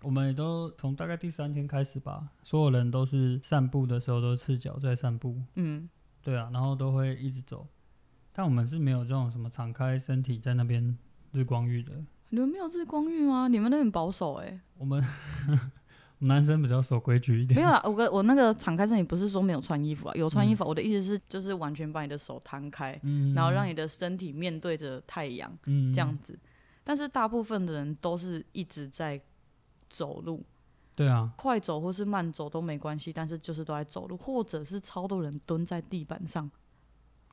[0.00, 5.36] 我们也都从大概第三天开始吧，所有人都是散步的时候都赤脚在散步。
[5.56, 5.88] 嗯，
[6.22, 7.66] 对啊，然后都会一直走，
[8.32, 10.96] 但我们是没有这种什么敞开身体在那边
[11.32, 11.92] 日光浴的。
[12.28, 13.48] 你们没有日光浴吗？
[13.48, 14.60] 你们那很保守哎。
[14.78, 15.04] 我们
[16.20, 17.58] 男生比较守规矩一点。
[17.58, 20.64] 没有啊，我我那个敞开身体不是说没有穿衣服啊，有穿衣服。
[20.64, 23.00] 我的意思是，就是完全把你的手摊开，
[23.34, 25.52] 然后让你的身体面对着太阳，
[25.92, 26.38] 这样子。
[26.84, 29.20] 但是大部分的人都是一直在
[29.88, 30.42] 走路，
[30.96, 36.50] 对啊，快走或是慢走都没关系，但是就是都在走路，或者是超多人蹲在地板上。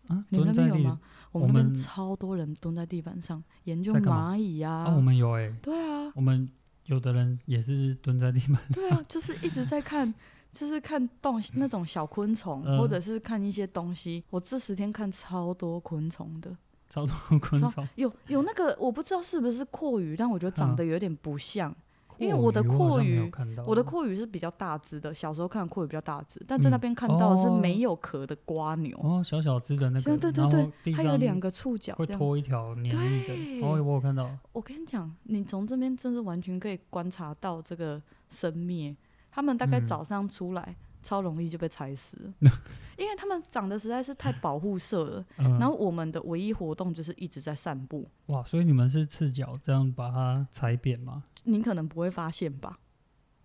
[0.08, 1.00] 啊，你们那边有吗？
[1.32, 4.72] 我们那边超多人蹲在地板上研究蚂蚁呀。
[4.72, 5.54] 啊，我们有哎。
[5.62, 6.50] 对啊，我们
[6.86, 8.72] 有的人也是蹲在地板上。
[8.74, 10.12] 对啊，就是一直在看
[10.52, 14.24] 就是看动那种小昆虫，或者是看一些东西。
[14.32, 16.58] 我这十天看超多昆虫的，
[16.90, 17.88] 超多昆虫。
[17.96, 21.74] 有有那个我不知道是不是阔鱼，但我觉得长得有点不像。
[22.18, 23.32] 因为我的阔鱼，
[23.66, 29.00] 我的阔鱼是比较大只的，小时候看阔鱼比较大只，但在那边看到的是没有壳的瓜牛。
[29.02, 30.50] 哦，小小只的那个，对对
[30.84, 33.66] 对，它有两个触角，会拖一条黏腻的。
[33.66, 34.30] 哦，我有看到。
[34.52, 38.94] 我跟你讲，你从这边真是完全可以观察到这个生灭。
[39.32, 40.76] 他们大概早上出来。
[41.02, 42.18] 超容易就被踩死，
[42.98, 45.26] 因为他们长得实在是太保护色了。
[45.38, 48.08] 然后我们的唯一活动就是一直在散步。
[48.28, 51.24] 哇，所以你们是赤脚这样把它踩扁吗？
[51.46, 52.80] 您可能不会发现吧，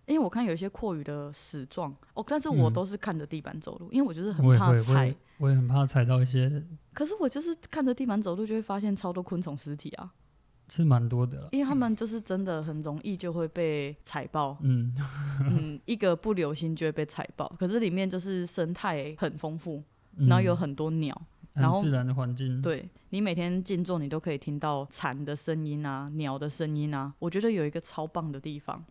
[0.05, 6.63] 因为我看有一些阔鱼的死状哦，但是我都是看着地板走路，因为我就是很怕踩，我也很怕踩到一些。
[6.93, 10.13] 可是我就是看着地板走路，就会发现超多昆虫尸体啊。
[10.67, 14.93] 是蛮多的，因为他们就是真的很容易就会被踩爆，嗯
[15.41, 17.47] 嗯，一个不留心就会被踩爆。
[17.59, 19.83] 可是里面就是生态很丰富，
[20.15, 21.19] 然后有很多鸟，
[21.53, 22.61] 然后自然的环境。
[22.61, 27.13] 对你每天静坐，你都可以听到蝉的声音啊，鸟的声音啊。
[27.19, 28.83] 我觉得有一个超棒的地方，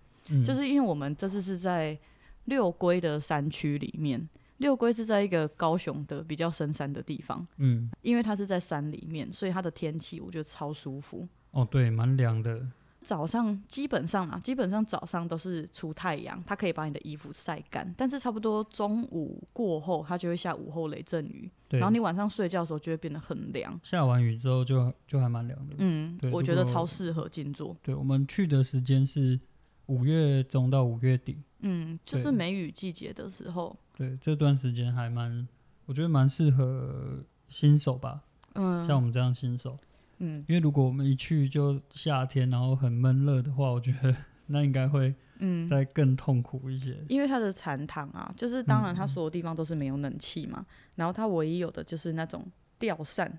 [0.44, 1.98] 就是因为我们这次是在
[2.44, 11.26] 六龟的山区里面，六龟是在一个高雄的比较深山的地方，嗯，因为它是在山里面，所以它的天气我觉得超舒服。
[11.54, 12.66] 哦，对，蛮凉的。
[13.02, 17.94] 早上基本上啊，基本上早上都是出太阳，它可以把你的衣服晒干。
[17.98, 21.50] 但是差不多中午过后，它就会下午后雷阵雨。
[21.68, 23.78] 然后你晚上睡觉的时候就会变得很凉。
[23.82, 25.74] 下完雨之后就就还蛮凉的。
[25.78, 27.76] 嗯，我觉得超适合静坐。
[27.82, 29.38] 对，我们去的时间是
[29.86, 31.36] 五月中到五月底。
[31.60, 33.76] 嗯，就是梅雨季节的时候。
[33.94, 35.46] 对，这段时间还蛮，
[35.84, 38.22] 我觉得蛮适合新手吧。
[38.54, 39.78] 嗯，像我们这样新手。
[40.24, 44.14] 嗯，因为如果我们一去就夏天，然后很闷热的话，我觉得
[44.46, 46.96] 那应该会嗯再更痛苦一些。
[47.08, 52.44] 因为它的禅堂啊，就是当然它所有地方都是没有冷气嘛，然后它唯一有的就是那种
[52.78, 53.38] 吊扇，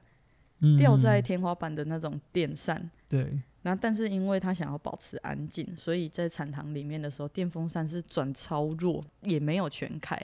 [0.77, 2.89] 吊在天花板的那种电扇。
[3.09, 3.41] 对。
[3.61, 10.15] 然后，但是因为他想要保持安静，所以在禅堂里面的时候，电风扇是转超弱，也没有全开。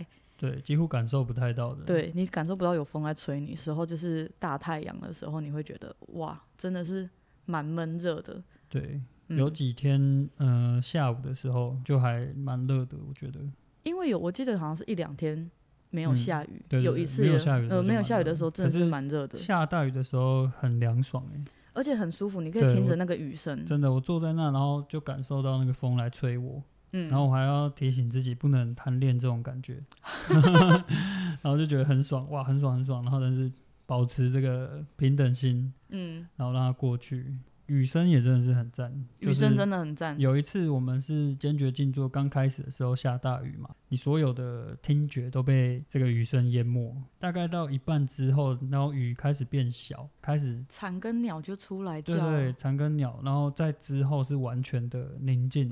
[0.42, 1.84] 对，几乎感受不太到的。
[1.84, 7.08] 对你感受不到有风在吹你时候，就是大太阳的时候，你会觉得哇，真的是
[7.46, 8.44] 蛮闷热的。
[8.68, 13.40] 对，有几天，嗯，下午的时候就还蛮热的，我觉得。
[13.84, 15.48] 因为有，我记得好像是一两天
[15.92, 19.38] 没有下雨，有一次没有下雨，呃，没有下雨的时候真的是蛮热的。
[19.38, 23.64] 下大雨的时候很凉爽哎，而且很舒服，你可以听着那个雨声。
[23.64, 26.64] 真的，我坐在那，然后就感受到那个风来吹我。
[27.10, 29.82] 然后我还要提醒自己不能贪恋这种感觉，
[31.42, 33.02] 然后就觉得很爽哇，很爽很爽。
[33.04, 33.52] 然后但是
[33.86, 37.34] 保持这个平等心，嗯，然后让它过去。
[37.72, 40.20] 雨声也真的是很赞，雨声真的很赞。
[40.20, 46.94] 有一次我们是坚决静坐，刚开始的时候下大雨嘛，你所有的听觉都被这个雨声淹没。
[47.18, 52.14] 大概到一半之后，然后雨开始变小，开始蝉跟鸟就出来叫。
[52.14, 55.70] 对对，蝉跟鸟，然后在之后是完全的宁静。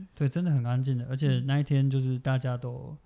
[0.00, 2.96] 嗯，对，真的很安静的，而且那一天就是大家都。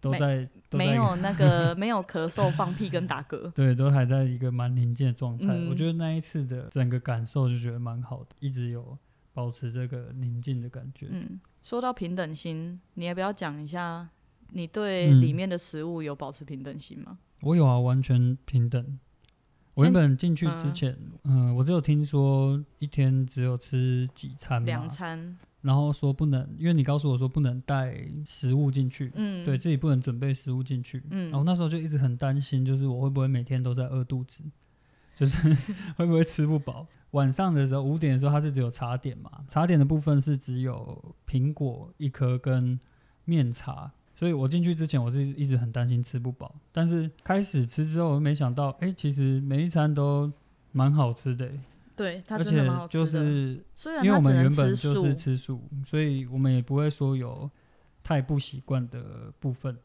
[0.00, 5.46] 都在没有那个 没有咳嗽、放屁跟打嗝， 对，都还在一个蛮宁静的状态。
[5.68, 8.96] 我觉得那一次的整个感受就觉得蛮好的，一直有
[9.32, 11.06] 保持这个宁静的感觉。
[11.10, 14.08] 嗯，说到平等心，你要不要讲一下，
[14.50, 17.18] 你对里面的食物有保持平等心吗？
[17.42, 18.98] 我有啊，完全平等。
[19.74, 25.38] 我原本进去之前，嗯，我只有听说一天只有吃几餐，两餐。
[25.60, 34.42] 然后说不能，因为你告诉我说不能带食物进去，嗯，对自己不能准备食物进去，嗯，然后那时候就一直很担心，就是我会不会每天都在饿肚子，
[35.16, 35.56] 就是
[35.96, 36.86] 会不会吃不饱。
[37.12, 42.78] 晚上的时候五点的时候它是只有茶点嘛，茶点的部分是只有苹果一颗跟
[43.24, 50.30] 面茶，所以我进去之前我是一直很担心吃不饱，但是开始吃之后，我没想到，哎，其实每一餐都
[50.72, 51.50] 蛮好吃的。
[51.98, 53.60] 对，而且就是
[54.02, 57.50] 因为我们原本就是吃素，所以我们也不会说有
[58.04, 59.76] 太不习惯的部分。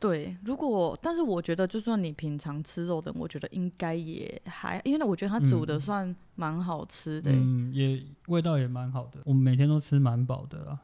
[0.00, 9.20] 对，如果但是我觉得，就算你平常吃肉的，我觉得应该也还，因为我觉得他煮的算蛮好吃的，嗯，也味道也蛮好的。
[9.24, 10.76] 我们每天都吃蛮饱的啦。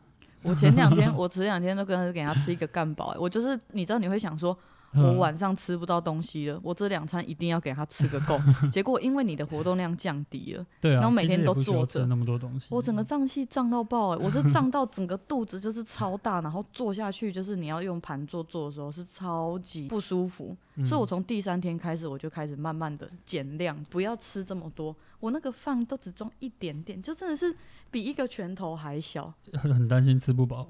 [0.42, 4.56] 我前两天 我前两天都跟给他吃一个干饱，我就是你知道你会想说。
[4.94, 8.40] 我晚上吃不到东西了，我这两餐一定要给他吃个够。
[8.72, 14.16] 结果因为你的活动量降低了，对啊，然后每天都坐着那么多东西，我整个胀气胀到爆哎！
[14.16, 20.56] 我是胀到整个肚子就是超大，然后坐下去就是你要用盘坐坐的时候是超级不舒服。
[20.84, 24.94] 所以我从第三天开始我就开始慢慢的减量，不要吃这么多。
[25.20, 27.54] 我那个饭都只装一点点，就真的是
[27.90, 29.32] 比一个拳头还小。
[29.54, 30.68] 很担心吃不饱。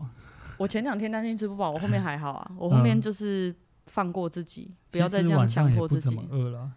[0.58, 3.54] 我前两天担心吃不饱，我后面还好啊，我后面就是
[3.96, 6.14] 放过自己，不要再这样强迫自己。
[6.28, 6.70] 饿了，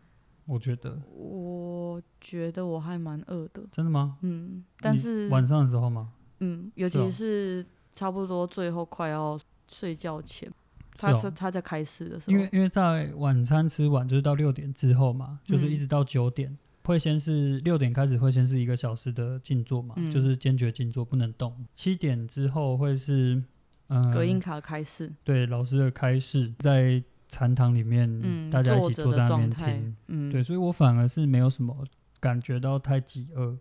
[0.46, 0.98] 我觉得。
[1.14, 3.62] 我觉得我还蛮饿的。
[3.70, 4.18] 真的吗？
[4.22, 6.14] 嗯，但是晚上的时候吗？
[6.40, 10.50] 嗯，尤其是差不多最后快要睡觉前，
[10.96, 16.58] 他他他在开始的时候，因为因为在晚餐吃完就是到六点之后嘛，就是一直到九点。
[16.86, 21.54] 会先是六点开始，会先是一个小时的静坐嘛，就是坚决静坐，不能动。
[21.76, 23.44] 七点之后会是
[23.90, 31.86] 嗯，隔音卡开示，对，老师的开示，在禅堂里面，大家一起坐在那边听，嗯，对，所以我反而是没有什么
[32.20, 33.58] 感觉到太饥饿，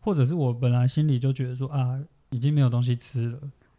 [0.00, 3.38] 或者是我本来心里就觉得说啊，已经没有东西吃了。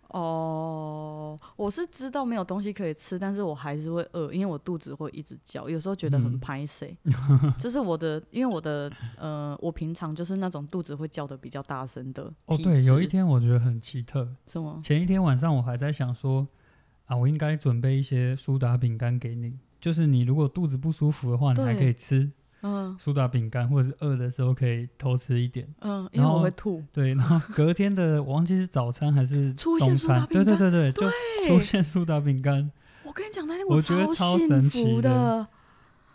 [0.09, 6.97] 哦，我是知道没有东西可以吃，但是我还是会饿，因为我肚子会一直叫，有时候觉得很排谁，
[7.59, 12.31] 这是我的，因为我的呃，我平常就是那种肚子会叫的比较大声的。
[12.45, 14.79] 哦，对，有一天我觉得很奇特，什么？
[14.81, 16.47] 前一天晚上我还在想说，
[17.05, 22.31] 啊，我应该准备一些苏打饼干给你，就是你如果肚子不舒服的话，你还可以吃。
[22.61, 25.67] 嗯，苏打饼干，或者是饿的时候可以偷吃一点。
[25.81, 26.83] 嗯，因为我会吐。
[26.91, 30.25] 对，然后隔天的我忘记是早餐还是中餐？
[30.27, 31.09] 对对对对，就
[31.47, 32.69] 出现苏打饼干。
[33.03, 35.47] 我跟你讲，那天我觉得超神奇的。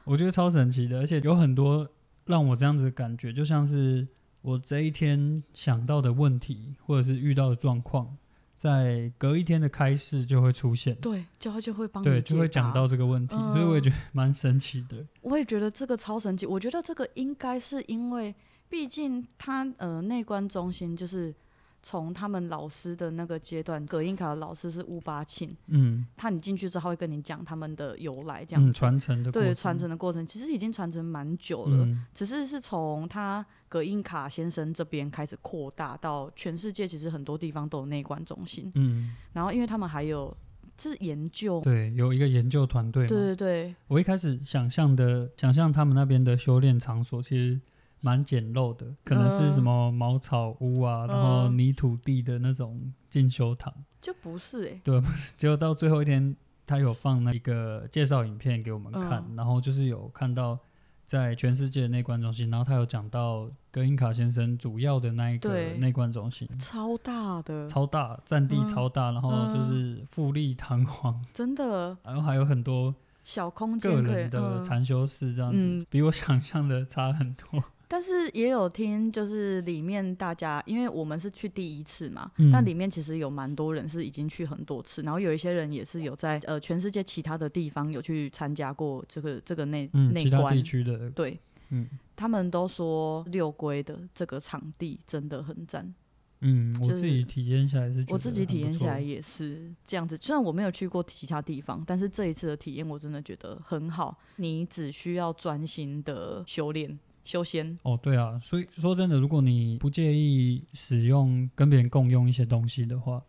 [0.05, 1.89] 我觉得超神奇的，而且有很多
[2.27, 4.07] 让我这样子感觉，就像是
[4.41, 8.17] 我这一天想到的问题，或者是遇到的状况。
[8.63, 15.05] 在隔一天的开市就会出现，对，就他就会帮对，就会讲到这个问题，所以我也觉得蛮神奇的。
[15.21, 18.33] 我也觉得这个超神奇，我觉得这个应该是因为，
[18.69, 21.35] 毕竟他呃内观中心就是。
[21.83, 40.37] 从他们老师的那个阶段，葛印卡的老师是乌巴庆，嗯，他你进去之后会跟你讲他们的由来，这样传承的对传承的过程，其实已经传承蛮久了，只是是从他葛印卡先生这边开始扩大到全世界，其实很多地方都有内观中心，嗯，然后因为他们还有
[40.79, 47.61] 是研究，对，有一个研究团队，对对对，我一开始想象的想象他们那边的修炼场所，其实。
[48.03, 54.81] 蛮简陋的，可能是什么茅草屋啊，然后泥土地的那种进修堂，就不是哎。
[54.85, 55.01] 对，
[55.37, 56.37] 结果到最后一天，
[56.67, 60.59] 他有放那一个介绍影片给我们看，然后就是有看到
[61.07, 72.93] 在全世界的内观中心，然后他有讲到格林卡先生主要的那一个内观中心，超大的，超大，占地超大，然后就是富丽堂皇，真的，然后还有很多
[73.23, 77.63] 小空间，个人的禅修室这样子，比我想象的差很多。
[77.93, 91.39] 但是也有听，就是里面大家，因为我们是去第一次嘛，但里面其实有蛮多人是已经去很多次，然后有一些人也是有在呃全世界其他的地方有去参加过这个这个内内观地区的，对，
[91.69, 91.87] 嗯，
[92.17, 95.95] 他们都说六龟的这个场地真的很赞，
[96.41, 106.99] 嗯，我自己体验下来是，我自己体验下来也是这样子，虽然我没有去过其他地方，但是这一次的体验我真的觉得很好，你只需要专心的修炼。
[107.25, 113.23] 修仙哦，对啊，所以说真的，如果你不介意使用跟别人共用一些东西的话，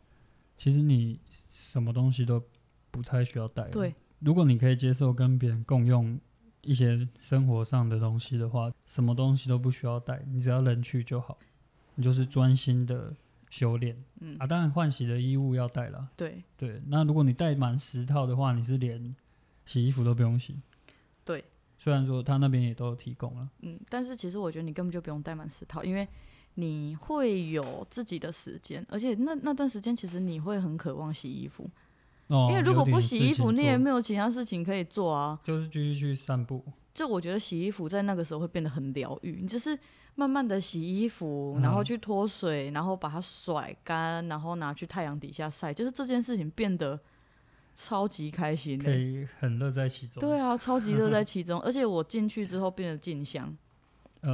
[0.58, 1.20] 其实你
[1.50, 2.42] 什么东西都
[2.90, 3.68] 不太需要带。
[3.70, 6.20] 对，如果你可以接受跟别人共用
[6.62, 11.38] 一些生活上的东西的话，什么东西都不需要带，你只要人去就好，
[11.96, 13.14] 你就是专心的
[13.50, 13.96] 修炼。
[14.22, 16.10] 嗯啊，当然换洗的衣物要带了。
[16.18, 19.16] 对对，那如果你带满十套的话，你是连
[19.66, 20.56] 洗衣服都不用洗。
[21.24, 21.44] 对。
[21.84, 26.08] 虽然说他那边也都有提供了，嗯，但是其实我觉得你根本就不用带满十套，因为
[26.54, 31.70] 你会有自己的时间，而且那那段时间其实你会很渴望洗衣服，
[32.28, 36.64] 哦，因为如果不洗衣服，你也没有其他事情可以做啊，就是继续去散步。
[36.94, 39.78] 就我觉得洗衣服在那个时候会变得很疗愈，你就是
[40.16, 46.98] 慢慢的洗衣服，然后去脱水，然后把它甩干，然后拿去太阳底下晒，就是这件事情变得。
[47.76, 50.22] 超级开心，可以很乐在其中。
[50.22, 53.56] 对啊，超级乐在 其中，而且我进去之后变得静香，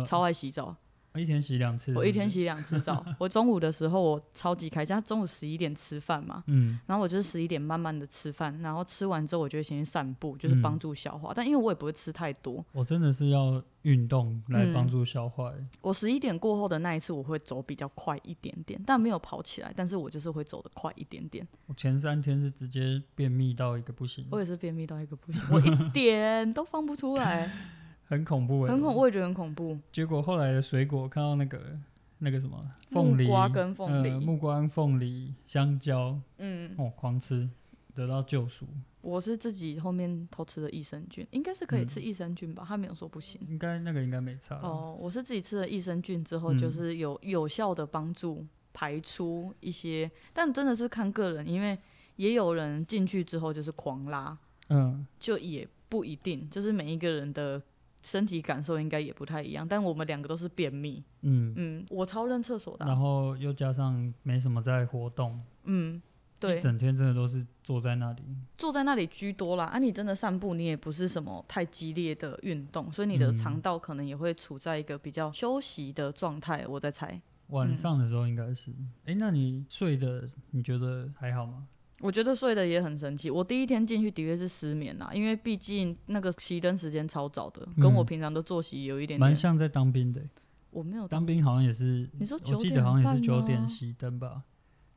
[0.06, 0.76] 超爱洗澡。
[1.20, 3.05] 一天洗两次，我一天洗两次澡。
[3.20, 11.34] 我中午的时候我超级开心，他中午十一点吃饭嘛，嗯，然后我就是十一点慢慢的吃饭，然后吃完之后我就先去散步，就是帮助消化。
[11.36, 15.51] 但因为我也不会吃太多，我真的是要运动来帮助消化。
[15.82, 21.47] 我十一点过后的那一次我会走比较快一点点，但没有跑起来，但是我就是会走的快一点点。
[21.67, 27.51] 我前三天是直接便秘到一个不行，我也是便秘到一个不行，我一点都放不出来。
[28.10, 29.78] 很恐怖哎，很恐，我也觉得很恐怖。
[29.91, 31.80] 结果后来的水果看到那个
[32.18, 37.47] 那个什么凤梨，木瓜跟凤梨，木瓜、凤梨、香蕉，嗯，哦，狂吃，
[37.93, 38.66] 得到救赎。
[39.01, 42.66] 我是自己后面偷吃了益生菌，应该是可以吃益生菌吧？
[42.68, 43.39] 他没有说不行。
[43.47, 44.55] 应该那个应该没差。
[44.57, 48.43] 哦，我是自己吃了益生菌之后，就是有有效的帮助
[48.74, 51.78] 排出一些，但真的是看个人，因为
[52.16, 54.38] 也有人进去之后就是狂拉，
[54.68, 57.62] 嗯，就也不一定，就是每一个人的
[58.02, 59.68] 身体感受应该也不太一样。
[59.68, 66.02] 但我们两个都是便秘，嗯嗯，我超认厕所的，然后又加上没什么在活动，嗯。
[66.41, 68.24] 对，整天真的都是坐在那里，
[68.58, 69.66] 坐在那里居多啦。
[69.66, 76.66] 啊，你真的散步，你也不是什么太激烈的运动，所以你的肠道可能也会处在一个比较休息的状态。
[76.66, 78.72] 我在猜，晚上的时候应该是。
[79.04, 81.68] 哎，那你睡的你觉得还好吗？
[82.00, 83.30] 我觉得睡得也很神奇。
[83.30, 90.22] 我第一天进去的确是失眠啦，因为毕竟那个熄灯时间超早的，跟我平常的作息有一点蛮像在当兵的。
[90.72, 92.08] 我没有当兵，好像也是。
[92.20, 94.43] 你说我记得好像也是九点熄灯吧？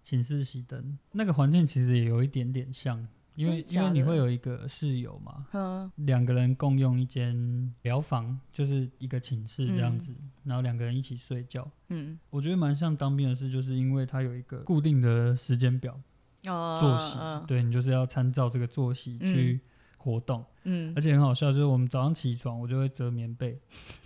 [0.03, 10.13] 寝室熄灯，那个环境其实也有一点点像，因为因为你会有一个室友嘛，两个人共用一间疗房，就是一个寝室这样子，
[10.45, 11.67] 然后两个人一起睡觉。
[11.89, 15.99] 嗯，我觉得蛮像当兵的事，就是因为它有一个固定的时间表，
[16.43, 17.17] 作息，
[17.47, 19.61] 对你就是要参照这个作息去。
[20.05, 23.57] 活动，嗯，而且很好笑，就是我们早上起床，我就会折棉被，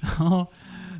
[0.01, 0.47] 然后，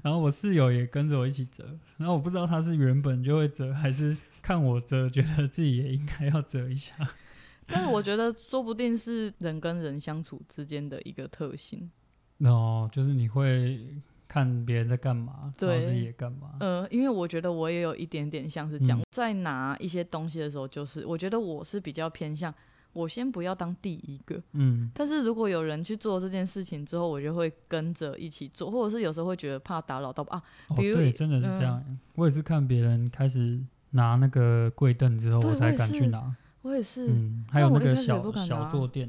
[0.03, 6.95] 然后我室友也跟着我一起折，然后我不知道他是原本就会折，还是看我折，觉得自己也应该要折一下。
[7.69, 11.91] 但是我觉得，说不定是人跟人相处之间的一个特性。
[12.39, 14.01] 哦，就是你会
[14.37, 16.57] 看别人在干嘛，对，自己也干嘛。
[16.61, 22.53] 呃，因为我觉得我也有一点点像是讲，在拿一些东西的时候，就是我觉得我是比较偏向。
[22.93, 30.43] 我先不要当第一个，嗯，但是如果有人去做这件事情之后，我就会跟着一起做，或者是有时候会觉得怕打扰到啊，
[30.77, 31.83] 比如对，真的是这样。
[32.15, 33.59] 我也是看别人开始
[33.91, 36.35] 拿那个柜凳之后，我才敢去拿。
[36.63, 39.09] 我也是，嗯，还有那个小小坐垫、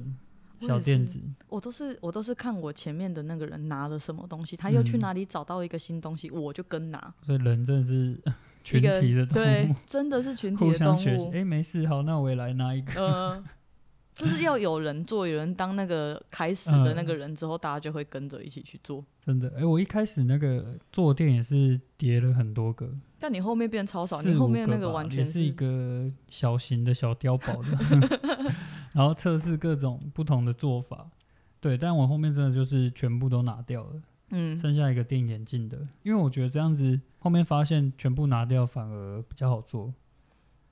[0.62, 7.14] 小垫子，我都是我都是看我前面的那个人拿了什么东西，他又去哪里找到一个新东西，我就跟拿。
[7.22, 8.18] 所以人真的是
[8.64, 11.32] 群体的动物，对，真的是群 体的动物。
[11.32, 12.94] 哎，没事，好，那我也来拿一个。
[13.06, 13.44] 呃
[14.18, 19.06] 就是要有人做，有人当那个开始的那个人之后，大家就会跟着一起去做。
[19.24, 22.90] 真的，哎，我一开始那个坐垫也是叠了很多个，
[23.20, 28.20] 但你后面变超少，你后面那个完全是一个小型的小碉堡的，
[28.98, 31.08] 然后测试各种不同的做法。
[31.60, 39.94] 对，但我后面真的就是全部都拿掉了，嗯，剩下一个垫眼镜的，因为我觉得这样子后面发现全部拿掉反而比较好做。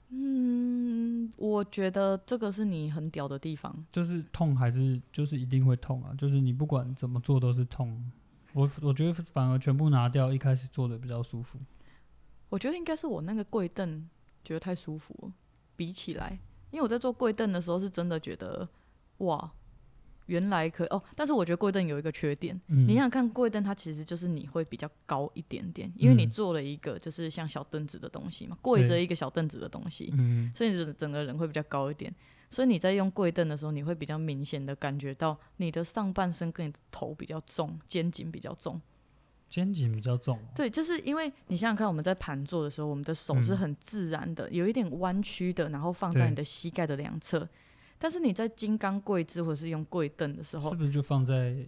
[0.09, 8.11] 嗯，我觉得这个是你很屌的地方，就是痛还是就是一定会痛啊，就是你不管怎么做都是痛。
[8.53, 11.59] 我我觉得反而全部拿掉，一开始做的比较舒服。
[12.49, 14.07] 我觉得应该是我那个跪凳
[14.43, 15.33] 觉得太舒服了，
[15.75, 16.39] 比起来，
[16.75, 18.67] 因为我在做跪凳的时候是真的觉得
[19.19, 19.51] 哇。
[20.27, 30.11] 原来可以哦，但是我觉得跪凳有一个缺点，你想想看，跪凳它其实就是你会比较高一点点，因为你做了一个就是像小凳子的东西嘛，跪着一个小凳子的东西，
[30.51, 32.11] 所以整整个人会比较高一点。
[32.49, 38.81] 所以你在用跪凳的时候，你会比较明显的感觉到你的上半身跟你的头比较重，肩颈比较重，
[39.55, 40.37] 肩颈比较重。
[40.53, 47.47] 对，就是因为你想想看，我们在盘坐的时候，我们的手是很自然的，有一点弯曲的，然后放在你的膝盖的两侧。
[47.97, 51.65] 但是你在金刚跪姿或者是用跪凳的时候，是不是就放在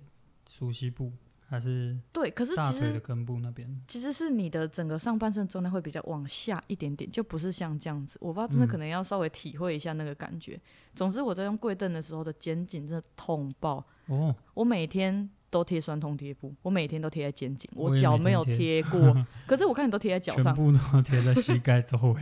[0.49, 1.13] 熟悉部
[1.47, 2.29] 还是对？
[2.29, 8.19] 可是大腿的根部那边，其实是你的整个上半身重量会比较往下一点点，就不是像这样子。
[8.21, 10.59] 我不知道真的可能要稍微体会一下那个感觉。
[10.93, 14.35] 总之我在用跪凳的时候的肩颈真的痛爆哦！
[14.53, 19.25] 我每天都贴酸痛贴布，我每天都贴在肩颈，我脚没有贴过。
[19.47, 22.21] 可是我看你都贴在脚上，全部都贴在膝盖周围。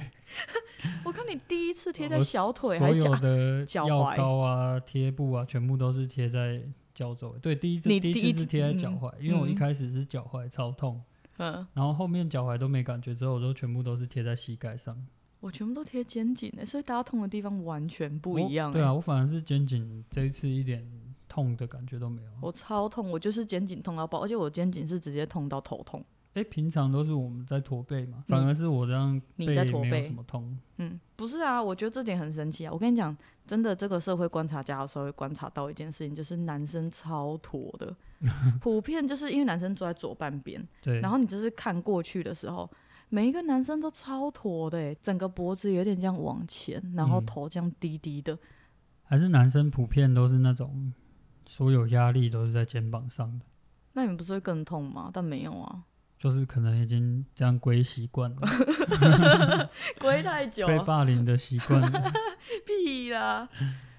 [1.03, 6.61] 我看你第一次贴在小腿，所有的药膏啊、贴布啊，全部都是贴在
[6.93, 7.36] 脚肘。
[7.41, 11.01] 对，第一次第一次是贴在脚踝，因为我一开始是脚踝超痛，
[11.38, 14.95] 嗯，然后后面脚踝都没感觉，之后我都全部都是贴在膝盖上。
[15.39, 18.71] 我全部都贴肩颈的，所以大家痛的地方完全不一样。
[18.71, 20.88] 对啊，我反而是肩颈这一次一点
[21.36, 22.29] 痛的感觉都没有。
[22.41, 26.01] 我超痛，我就是肩颈痛到爆，而且我肩颈是直接痛到头痛。
[26.33, 29.55] 哎，平常都是我们在驼背嘛，反而是我这样背没
[29.99, 30.57] 有什么痛。
[30.77, 32.71] 嗯，不是啊，我觉得这点很神奇啊。
[32.71, 33.15] 我跟你讲，
[33.45, 37.93] 真的，这个社会观察家的时候会观察到一件事情，就是男生超驼的，
[38.61, 42.69] 普遍就是因为男生坐在左半边，对，然后你就是看过去的时候，
[43.09, 48.38] 每一个男生都超驼的，整个脖子有点这样往前，然后头这样低低的。
[49.07, 50.91] 还是男生普遍都是那种，
[51.47, 53.45] 所有压力都是在肩膀上的。
[53.93, 55.09] 那你们不是会更痛吗？
[55.13, 55.83] 但没有啊。
[56.17, 58.41] 就是可能已经这样归习惯了，
[59.99, 61.81] 归太久被霸凌的习惯。
[62.65, 63.47] 屁啦，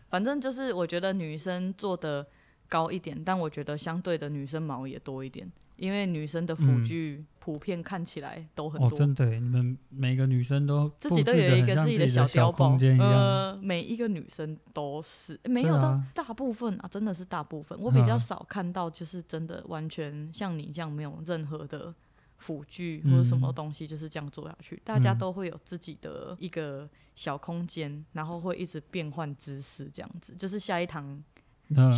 [0.09, 2.27] 反正就是我觉得女生做的
[2.69, 5.53] 高一点，但我觉得相对的女生毛也多一点。
[5.77, 8.89] 因为女生的辅具普遍看起来都很多。
[8.89, 17.79] 哦，真的，你们每个女生都自己都有一个自己的小碉堡，呃，每一个女生都是没有的，大部分啊，真的是大部分。
[17.81, 21.95] 我比较少看到，就是真的完全像你这样没有任何的。
[22.39, 30.35] 辅具或者什么东西就是这样做下去，大家都会有自己的一个小空间，然后会一直变换姿势，这样子。
[30.39, 31.19] 就是下一堂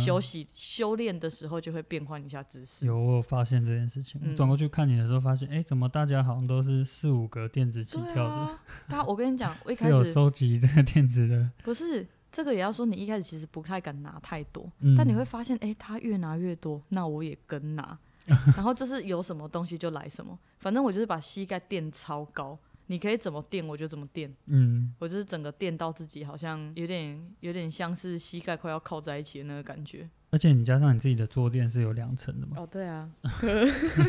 [0.05, 2.85] 休息修炼的时候就会变换一下姿势。
[2.85, 8.59] 有我发现这件事情，转过去看你的时候发现，哎，怎么大家好像都是四五个电子起跳的？
[8.87, 17.97] 他我跟你讲，我一开始 有收集这个电子的，不是这个也要说，你一开始其实不太敢拿太多，但你会发现，哎，他越拿越多，那我也跟拿。
[18.55, 22.55] 然后就是有什么东西就来什么，反正我就是把膝盖垫超高，
[22.91, 24.33] 你可以怎么垫我就怎么垫。
[24.47, 30.09] 嗯，我就是整个垫到自己好像有点有点像是膝盖快要靠在一起的那个感觉。
[30.31, 32.57] 而且你加上你自己的坐垫是有两层的嘛？
[32.57, 33.07] 哦，对啊。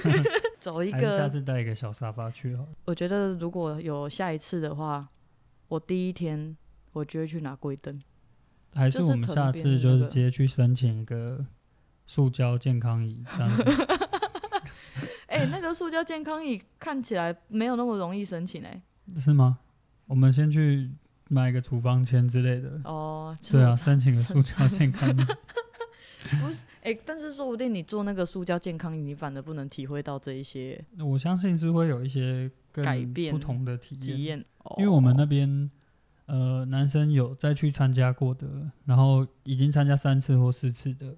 [0.59, 2.66] 走一个，下次带一个小沙发去哦。
[2.87, 5.07] 我觉得如果有下一次的话，
[5.68, 6.57] 我第一天
[6.93, 8.01] 我就会去拿柜灯。
[8.74, 11.45] 还是我们下次就是直接去申请一个
[12.07, 13.64] 塑胶健康椅这样子。
[15.41, 18.82] 哎，那个塑胶健康椅看起来没有那么容易申请哎，
[19.16, 19.59] 是吗？
[20.07, 20.91] 我们先去
[21.28, 23.36] 买一个处方签之类的哦。
[23.51, 25.24] 对啊，申请个塑胶健康椅。
[26.43, 30.84] 不是哎，但是说不定你做那个塑胶健康椅，你反而不能体会到这一些。
[30.99, 34.45] 我相信是会有一些改变不同的体验，体验。
[34.76, 35.70] 因为我们那边
[36.26, 41.16] 呃，男生有再去参加过的，然后已经参加三次或四次的。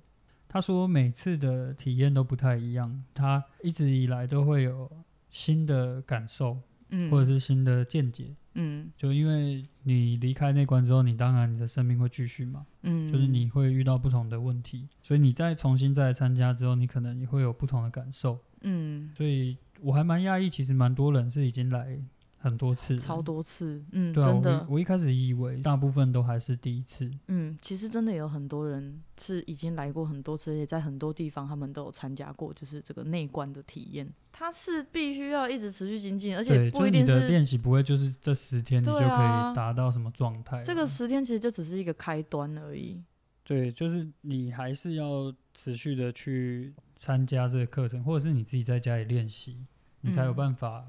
[0.53, 4.90] 他说每次的体验都不太一样，他一直以来都会有
[5.30, 6.59] 新的感受，
[6.90, 21.98] 嗯，或者是新的见解，嗯，就因为你离开那关之后，你当然你的生命会继续嘛，嗯，就是你会遇到不同的问题，所以你再重新再参加之后，你可能也会有不同的感受，嗯，所以我还蛮讶异，其实蛮多人是已经来。
[22.43, 24.66] 很多次，超多次，嗯，真的。
[24.68, 34.12] 我一开始以为大部分都还是第一次，嗯，其实真的有很多人是已经来过很多次，而且在很多地方他们都有参加过，就是这个内观的体验。
[34.32, 40.64] 它是必须要一直持续精进，而且不一定是练习不会就是这十天你就可以达到什么状态。
[40.64, 43.01] 这个十天其实就只是一个开端而已。
[43.45, 49.64] 对，就是你还是要持续的去参加这个课程，或者是你自己在家里练习，
[50.01, 50.84] 你才有办法。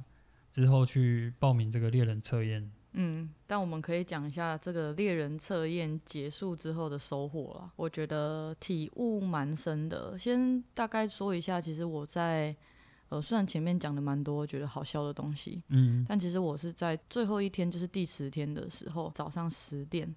[0.53, 2.71] 之后去报名这个猎人测验。
[2.95, 7.71] 嗯，但我们可以讲一下这个猎人测验结束之后的收获了。
[7.75, 10.17] 我觉得体悟蛮深的。
[10.17, 12.55] 先大概说一下，其实我在
[13.09, 20.15] 呃，虽然前面讲的蛮多觉得好笑的东西，嗯，但其实我是在最后一天，就是第十天的时候，早上十点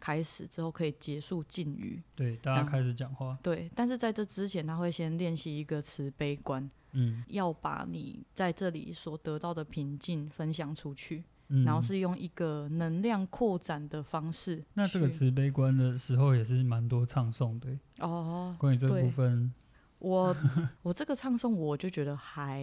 [0.00, 2.02] 开始之后可以结束禁语。
[2.14, 3.38] 对，大家开始讲话。
[3.42, 6.70] 对，但是在这之前，他会先练习一个慈悲观。
[6.94, 11.22] 嗯，要把你在这里所得到的平静分享出去，
[11.64, 14.64] 然后是用一个能量扩展的方式。
[14.74, 18.56] 那这个慈悲观的时候也是蛮多唱诵的哦。
[18.58, 19.52] 关于这部分，
[19.98, 20.34] 我
[20.82, 22.62] 我这个唱诵我就觉得还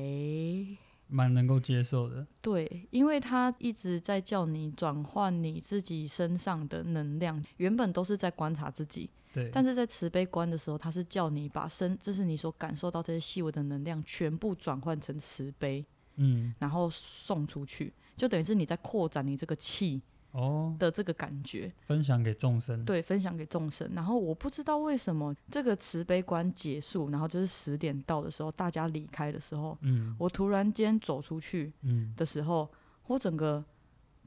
[1.12, 2.26] 蛮能够接受的。
[2.42, 9.10] 对，因为他一直在叫你转换你自己身上的能量，原本都是在观察自己。
[9.34, 15.86] 对，但是在慈悲观的时候，他是叫你把身，就是你所感受到这些细微的能量，全部转换成慈悲，
[16.16, 20.02] 嗯，然后送出去，就等于是你在扩展你这个气
[20.32, 23.90] 哦的这个感觉，分享给众生，对，分享给众生。
[23.94, 32.70] 然后我不知道为什么这个慈悲观结束，然后就是十点到的时候，大家离开的时候，嗯，我突然间走出去，嗯的时候，
[33.08, 33.64] 我整个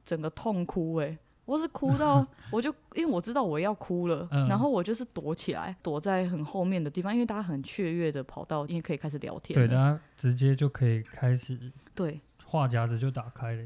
[0.05, 1.19] 整个痛哭，哎。
[1.47, 9.55] 我是哭到， 我就因为我知道我要哭了，然后我就是躲起来，躲在很后面的地方，因为大家很雀跃的跑到，因为可以开始聊天。
[9.55, 11.71] 对，大家直接就可以开始。
[11.95, 13.65] 对，话匣子就打开了。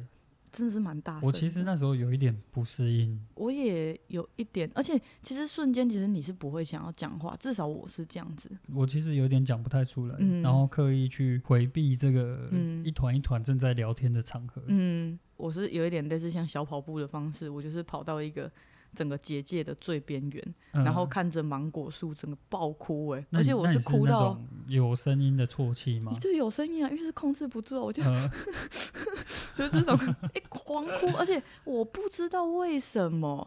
[0.53, 1.21] 真的是蛮大。
[1.23, 3.19] 我其实那时候有一点不适应。
[3.35, 8.51] 我也有一点，而且其实瞬间，其实你是不会想要讲话，至少我是这样子。
[8.75, 12.51] 我其实有点讲不太出来，然后刻意去回避这个
[12.85, 14.63] 一团一团正在聊天的场合。
[14.67, 15.19] 嗯。
[15.37, 18.51] 我是有一点类似像小跑步的方式，我就是跑到一个
[18.95, 26.13] 整个结界的最边缘，然后看着芒果树整个爆哭哎，而且我是哭到有声音的啜泣吗？
[26.21, 28.03] 就有声音啊，因为是控制不住，我就
[29.57, 29.99] 就这种
[30.35, 33.47] 一狂哭， 而且我不知道为什么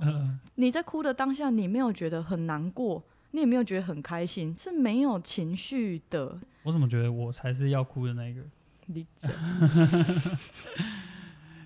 [0.55, 6.39] 你在哭的当下，你没有觉得很难过，你也没有觉得很开心，是没有情绪的。
[6.63, 8.41] 我怎么觉得我才是要哭的那个？
[8.87, 9.27] 理解。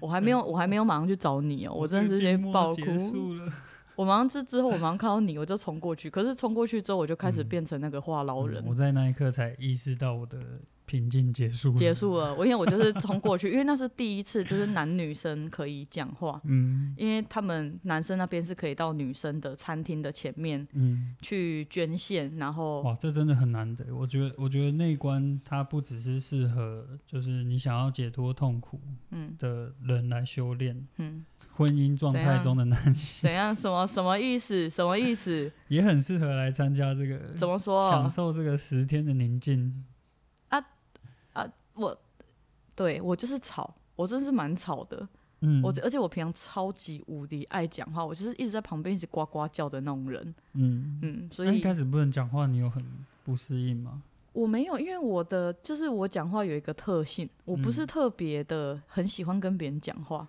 [0.05, 2.81] 我还没有，我还没有马上去找你哦，我真的是直接爆哭。
[3.97, 6.09] 我马上之之后，我马上看到你，我就冲过去。
[6.09, 8.63] 可是冲过去之后，我就开始变成那个话痨人。
[8.67, 10.37] 我在那一刻才意识到我的
[10.85, 12.33] 平静结束，结束了。
[12.35, 16.39] 我因为我就是冲过去， 因为那是第一次，就是男女生可以讲话。
[16.45, 22.35] 嗯，因为他们男生那边是可以到女生的餐厅的前面，嗯，去捐献。
[22.37, 23.93] 然后，哇，这真的很难得。
[23.95, 28.79] 我觉得，我觉得内观它不只是适合，就是你想要解脱痛苦，
[29.11, 33.55] 嗯，的人来修炼，嗯，婚姻状态中的男性， 怎样？
[33.55, 34.69] 什么什么意思？
[34.69, 35.51] 什么意思？
[35.69, 37.89] 也很适合来参加这个，怎么说？
[37.89, 39.83] 享受这个十天的宁静。
[41.75, 41.97] 啊，我
[42.75, 45.07] 对我就是吵，我真是蛮吵的。
[45.41, 50.35] 嗯，我而且我平常超级无敌爱讲话，我就是一直在旁边一直呱呱叫的那种人。
[50.53, 52.83] 嗯嗯，所以一开始不能讲话，你有很
[53.23, 54.01] 不适应吗？
[54.31, 60.27] 我没有，因为我的就是我讲话有一个特性，我不是特别的很喜欢跟别人讲话。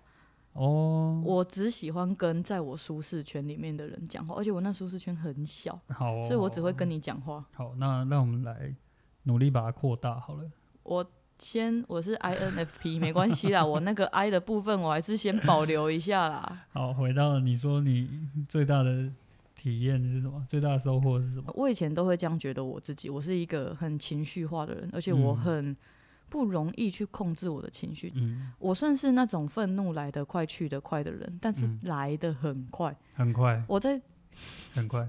[0.53, 7.45] 哦，我只喜欢跟在我舒适圈里面的人讲话，而且我那舒适圈很小，好，所以我只会跟你讲话。
[7.53, 8.75] 好，那那我们来
[9.23, 10.49] 努力把它扩大好了。
[10.83, 11.05] 我
[11.39, 16.65] 先我是 INFP， 没关系啦，我那个 I 的部分我还是先保留一下啦。
[16.73, 18.09] 好，回到你说你
[18.49, 19.09] 最大的
[19.55, 20.43] 体验是什么？
[20.49, 21.51] 最大的收获是什么？
[21.55, 25.75] 我以前都会这样觉得我自己，我是一个很情绪化的人，而且我很
[26.29, 28.11] 不容易去控制我的情绪。
[28.15, 33.63] 嗯，我算是那种愤怒来得快去得快的人，但是来得很快，很快。
[33.67, 34.01] 我在
[34.73, 35.07] 很快，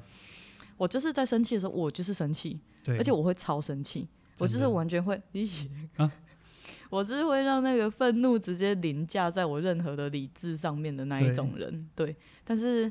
[0.77, 4.07] 我就是在生气的时候，我就是生气，对，而且我会超生气。
[4.39, 6.11] 我就是完全会理解啊，
[6.91, 12.15] 我是会让那个愤怒直接凌驾在我任何的理智上面的那一种人，对。
[12.45, 12.91] 但是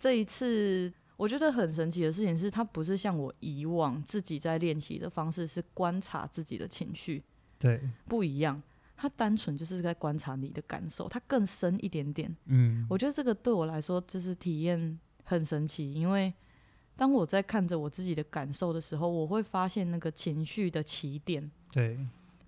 [0.00, 7.22] 这一次我觉得很神奇的事情是，他不是像我以往自己在练习的方式是观察自己的情绪，
[7.58, 8.60] 对，不一样。
[8.96, 12.36] 他单纯就是在观察你的感受，他更深一点点。
[12.46, 16.34] 嗯，我觉得这个对我来说就是体验很神奇，因为。
[16.98, 21.96] 当我在看着我自己的感受的时候，我会发现那个情绪的起点，对，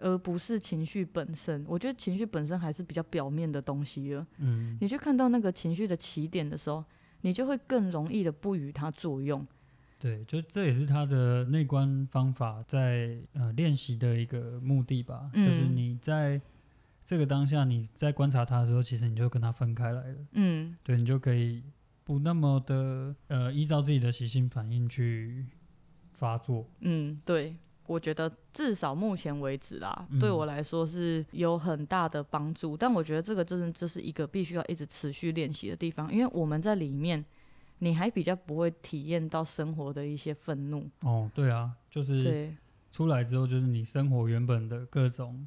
[0.01, 1.65] 而不是情绪本身。
[1.69, 4.27] 我觉得情绪本身还是比较表面的东西了。
[4.39, 6.85] 嗯，你去看到那个情绪的起点的时候，
[7.21, 9.47] 你就会更容易的不与它作用。
[10.01, 15.31] 对，就这也是他的内观方法在呃练习的一个目的吧。
[15.35, 16.41] 嗯，就是你在
[17.07, 20.17] 这个当下你在观察他的时候，其实你就跟他分开来了。
[20.33, 21.63] 嗯，对你就可以。
[22.11, 25.47] 不那么的呃，依照自己的习性反应去
[26.15, 26.67] 发作。
[26.81, 27.55] 嗯，对，
[27.87, 32.77] 我觉得至少目前为止啦，对我来说是有很大的帮助。
[32.77, 37.25] 但我觉得这个真的这是一个必须要一直持续练习的地方，因为我们在里面，
[37.79, 40.91] 你还比较不会体验到生活的一些愤怒。
[41.03, 42.53] 哦，对啊，就是
[42.91, 45.47] 出来之后，就是你生活原本的各种。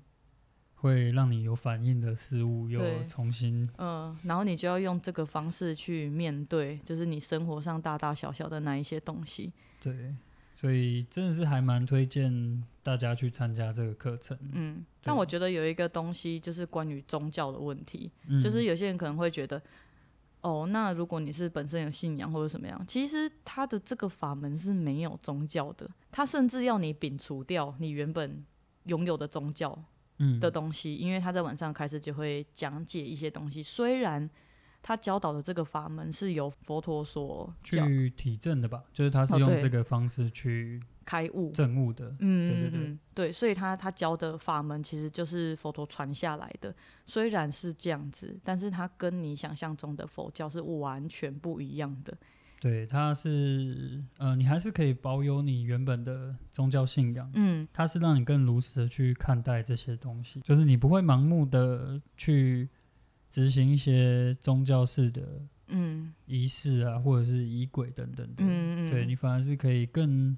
[0.84, 9.54] 会让你有反应的事物又重新嗯，然后你就要用这个方式去面对，就是你生活上大大小小的那一些东西。
[9.82, 10.14] 对，
[10.54, 14.38] 所以真的是还蛮推荐大家去参加这个课程。
[14.52, 18.12] 嗯，但我觉得有一个东西就是关于宗教的问题，
[18.42, 19.62] 就是有些人可能会觉得，
[20.42, 28.44] 哦，那如果你是本身有信仰或者什么样，其实他的这个法门是没有宗教的，他甚至要你摒除掉你原本
[28.84, 29.82] 拥有的宗教。
[30.40, 33.62] 的东西，因为他在晚上开始就会讲解一些东西。
[33.62, 34.30] 虽然
[34.82, 42.14] 他教导的这个法门是由佛陀所去体证的吧，就是他是用这个方式去开悟证悟的。
[42.20, 46.76] 嗯，对对对，对，所以他他教的法门其实就是佛陀传下来的。
[47.06, 52.18] 虽然是这样子，但是他跟你想象中的佛教是完全不一样的。
[52.64, 62.70] 对，它是呃，你还是可以保有你原本的宗教信仰，嗯，它是让你更如实的去看待这些东西，就是你不会盲目的去
[63.30, 66.14] 执行一些宗教式的嗯。
[66.26, 70.38] 仪式啊，或者是仪轨等等的，嗯嗯，对你反而是可以更，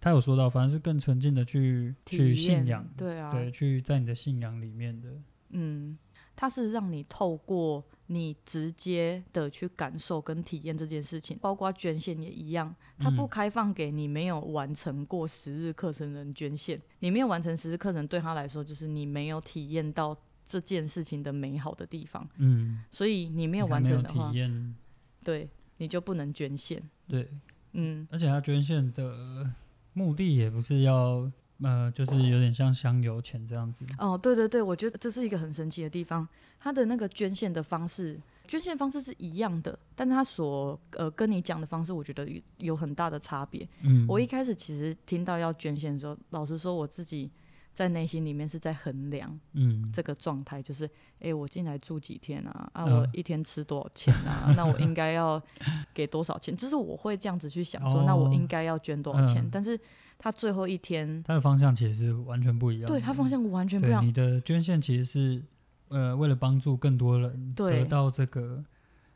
[0.00, 5.08] 他有说到，反而是更纯净的去去信仰，对啊，对，去在你的信仰里面的，
[5.48, 5.98] 嗯，
[6.36, 7.84] 它是让你透过。
[8.06, 16.80] 你直接的去感受跟体验这件事情，包括捐献也一样，它不开放给你没有完成过十日课程的人捐献。
[16.98, 22.28] 你没有完成十日课程，对他来说就是你没有体验到这件事情的美好的地方。
[22.36, 24.32] 嗯，所以你没有完成的话，
[25.22, 25.48] 对，
[25.78, 26.82] 你就不能捐献。
[27.08, 27.28] 对，
[27.72, 29.50] 嗯，而且他捐献的
[29.94, 31.30] 目的也不是要。
[31.64, 33.84] 呃，就是有点像香油钱这样子。
[33.98, 36.28] 哦，对对对，我觉得这是一个很神奇的地方。
[36.60, 42.26] 他的那个捐献的方式，捐献方式是一样的，但他所呃跟你讲的方式，我觉得
[42.58, 43.68] 有很大的差别。
[43.82, 47.30] 嗯，我一开始其实听到要捐献的时候，老实说我自己
[47.74, 50.88] 在内心里面是在衡量，嗯，这个状态就是，
[51.20, 52.70] 哎，我进来住几天啊？
[52.72, 54.50] 啊，我一天吃多少钱啊？
[54.56, 55.42] 那我应该要
[55.92, 56.56] 给多少钱？
[56.56, 59.46] 就是我会这样子去想，说那我应该要捐多少钱？
[59.52, 59.78] 但是
[60.24, 62.88] 他最后一天，他的方向其实是完全不一样。
[62.88, 64.02] 对他方向完全不一样。
[64.02, 65.42] 你的捐献其实是，
[65.88, 68.64] 呃，为了帮助更多人得到这个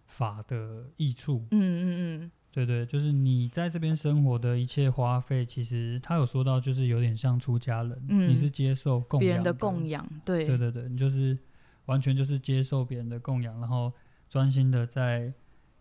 [0.04, 1.46] 法的益处。
[1.50, 2.30] 嗯嗯嗯。
[2.52, 11.38] 对对，就是你在这边生活的一切花费，其实他有说到，就是有点像出家人，你是接受供养别人的供养，对对对对，你就是
[11.86, 13.90] 完全就是接受别人的供养，然后
[14.28, 15.32] 专心的在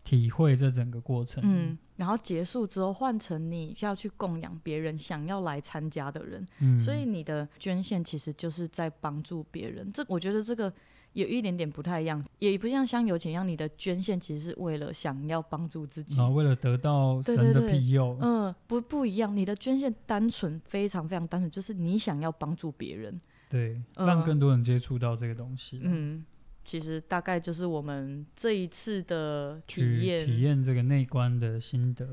[0.08, 1.42] 体会这整个过程。
[1.44, 9.92] 嗯，然后结束之后换成你要去供养别人想要来参加的人，嗯，所以你的捐献其实就是在帮助别人。
[9.92, 10.72] 这我觉得这个。
[11.14, 18.16] 有一点点不太一样，也不像香油钱一样，你的捐献其实是为了想要帮助自己，啊，为了得到神的庇佑。
[18.20, 25.80] 嗯，不不一样，你的捐献单纯，非常非常单纯，就是你想要帮助别人，对，让更多人接触到这个东西。
[25.82, 26.22] 嗯，
[26.68, 32.06] 其实大概就是我们这一次的体验，体验这个内观的心得。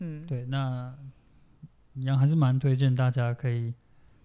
[0.00, 0.94] 嗯，对，那
[1.94, 3.72] 一样还是蛮推荐大家可以。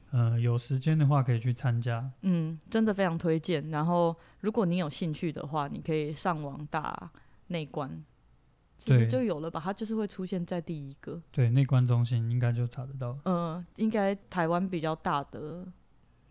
[0.09, 2.11] 呃，有时间的话可以去参加。
[2.23, 3.69] 嗯，真的非常推荐。
[3.69, 7.09] 然后，如果你有兴趣的话，你可以上网打
[7.47, 8.03] 内观，
[8.77, 9.61] 其实就有了吧？
[9.63, 11.21] 它就是会出现在第一个。
[11.31, 13.17] 对，内观中心应该就查得到。
[13.23, 15.65] 嗯，应该台湾比较大的。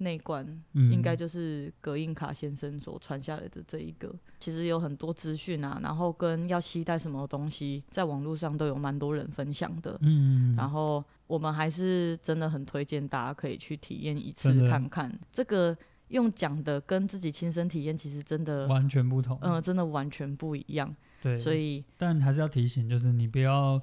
[0.01, 9.99] 内观应该就是葛印卡先生所传下来的这一个，其实有很多资讯啊，然后跟要期待什么东西，在网络上都有蛮多人分享的。
[10.01, 15.13] 嗯，然后我们还是真的很推荐大家可以去体验一次看看。
[15.33, 15.77] 这个
[16.09, 19.39] 用讲的跟自己亲身体验其实真的完全不同。
[19.43, 20.95] 嗯，真的完全不一样。
[21.23, 23.81] 对，所以但还是要提醒，就是你不要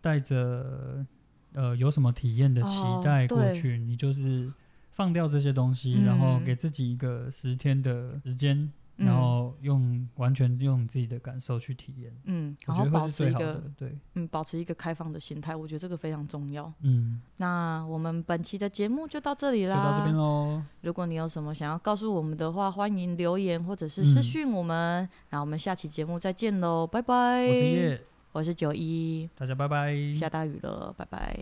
[0.00, 1.04] 带着
[1.52, 4.50] 呃有什么体验的期待过去，你就是。
[4.98, 12.12] 放掉这些东西，然后给自己一个十天的时间，然后用完全用自己的感受去体验。
[12.24, 16.72] 嗯，然后保持一个对，嗯，保持一个开放的心态，我觉得这个非常重要。
[16.80, 20.60] 嗯，那我们本期的节目就到这里啦，就到这边喽。
[20.80, 25.08] 如果你有什么想要告诉我们的话，欢迎留言或者是私讯我们。
[25.30, 27.46] 那我们下期节目再见喽，拜拜。
[27.46, 28.00] 我是叶，
[28.32, 29.94] 我是九一，大家拜拜。
[30.18, 31.38] 下大雨了，拜拜。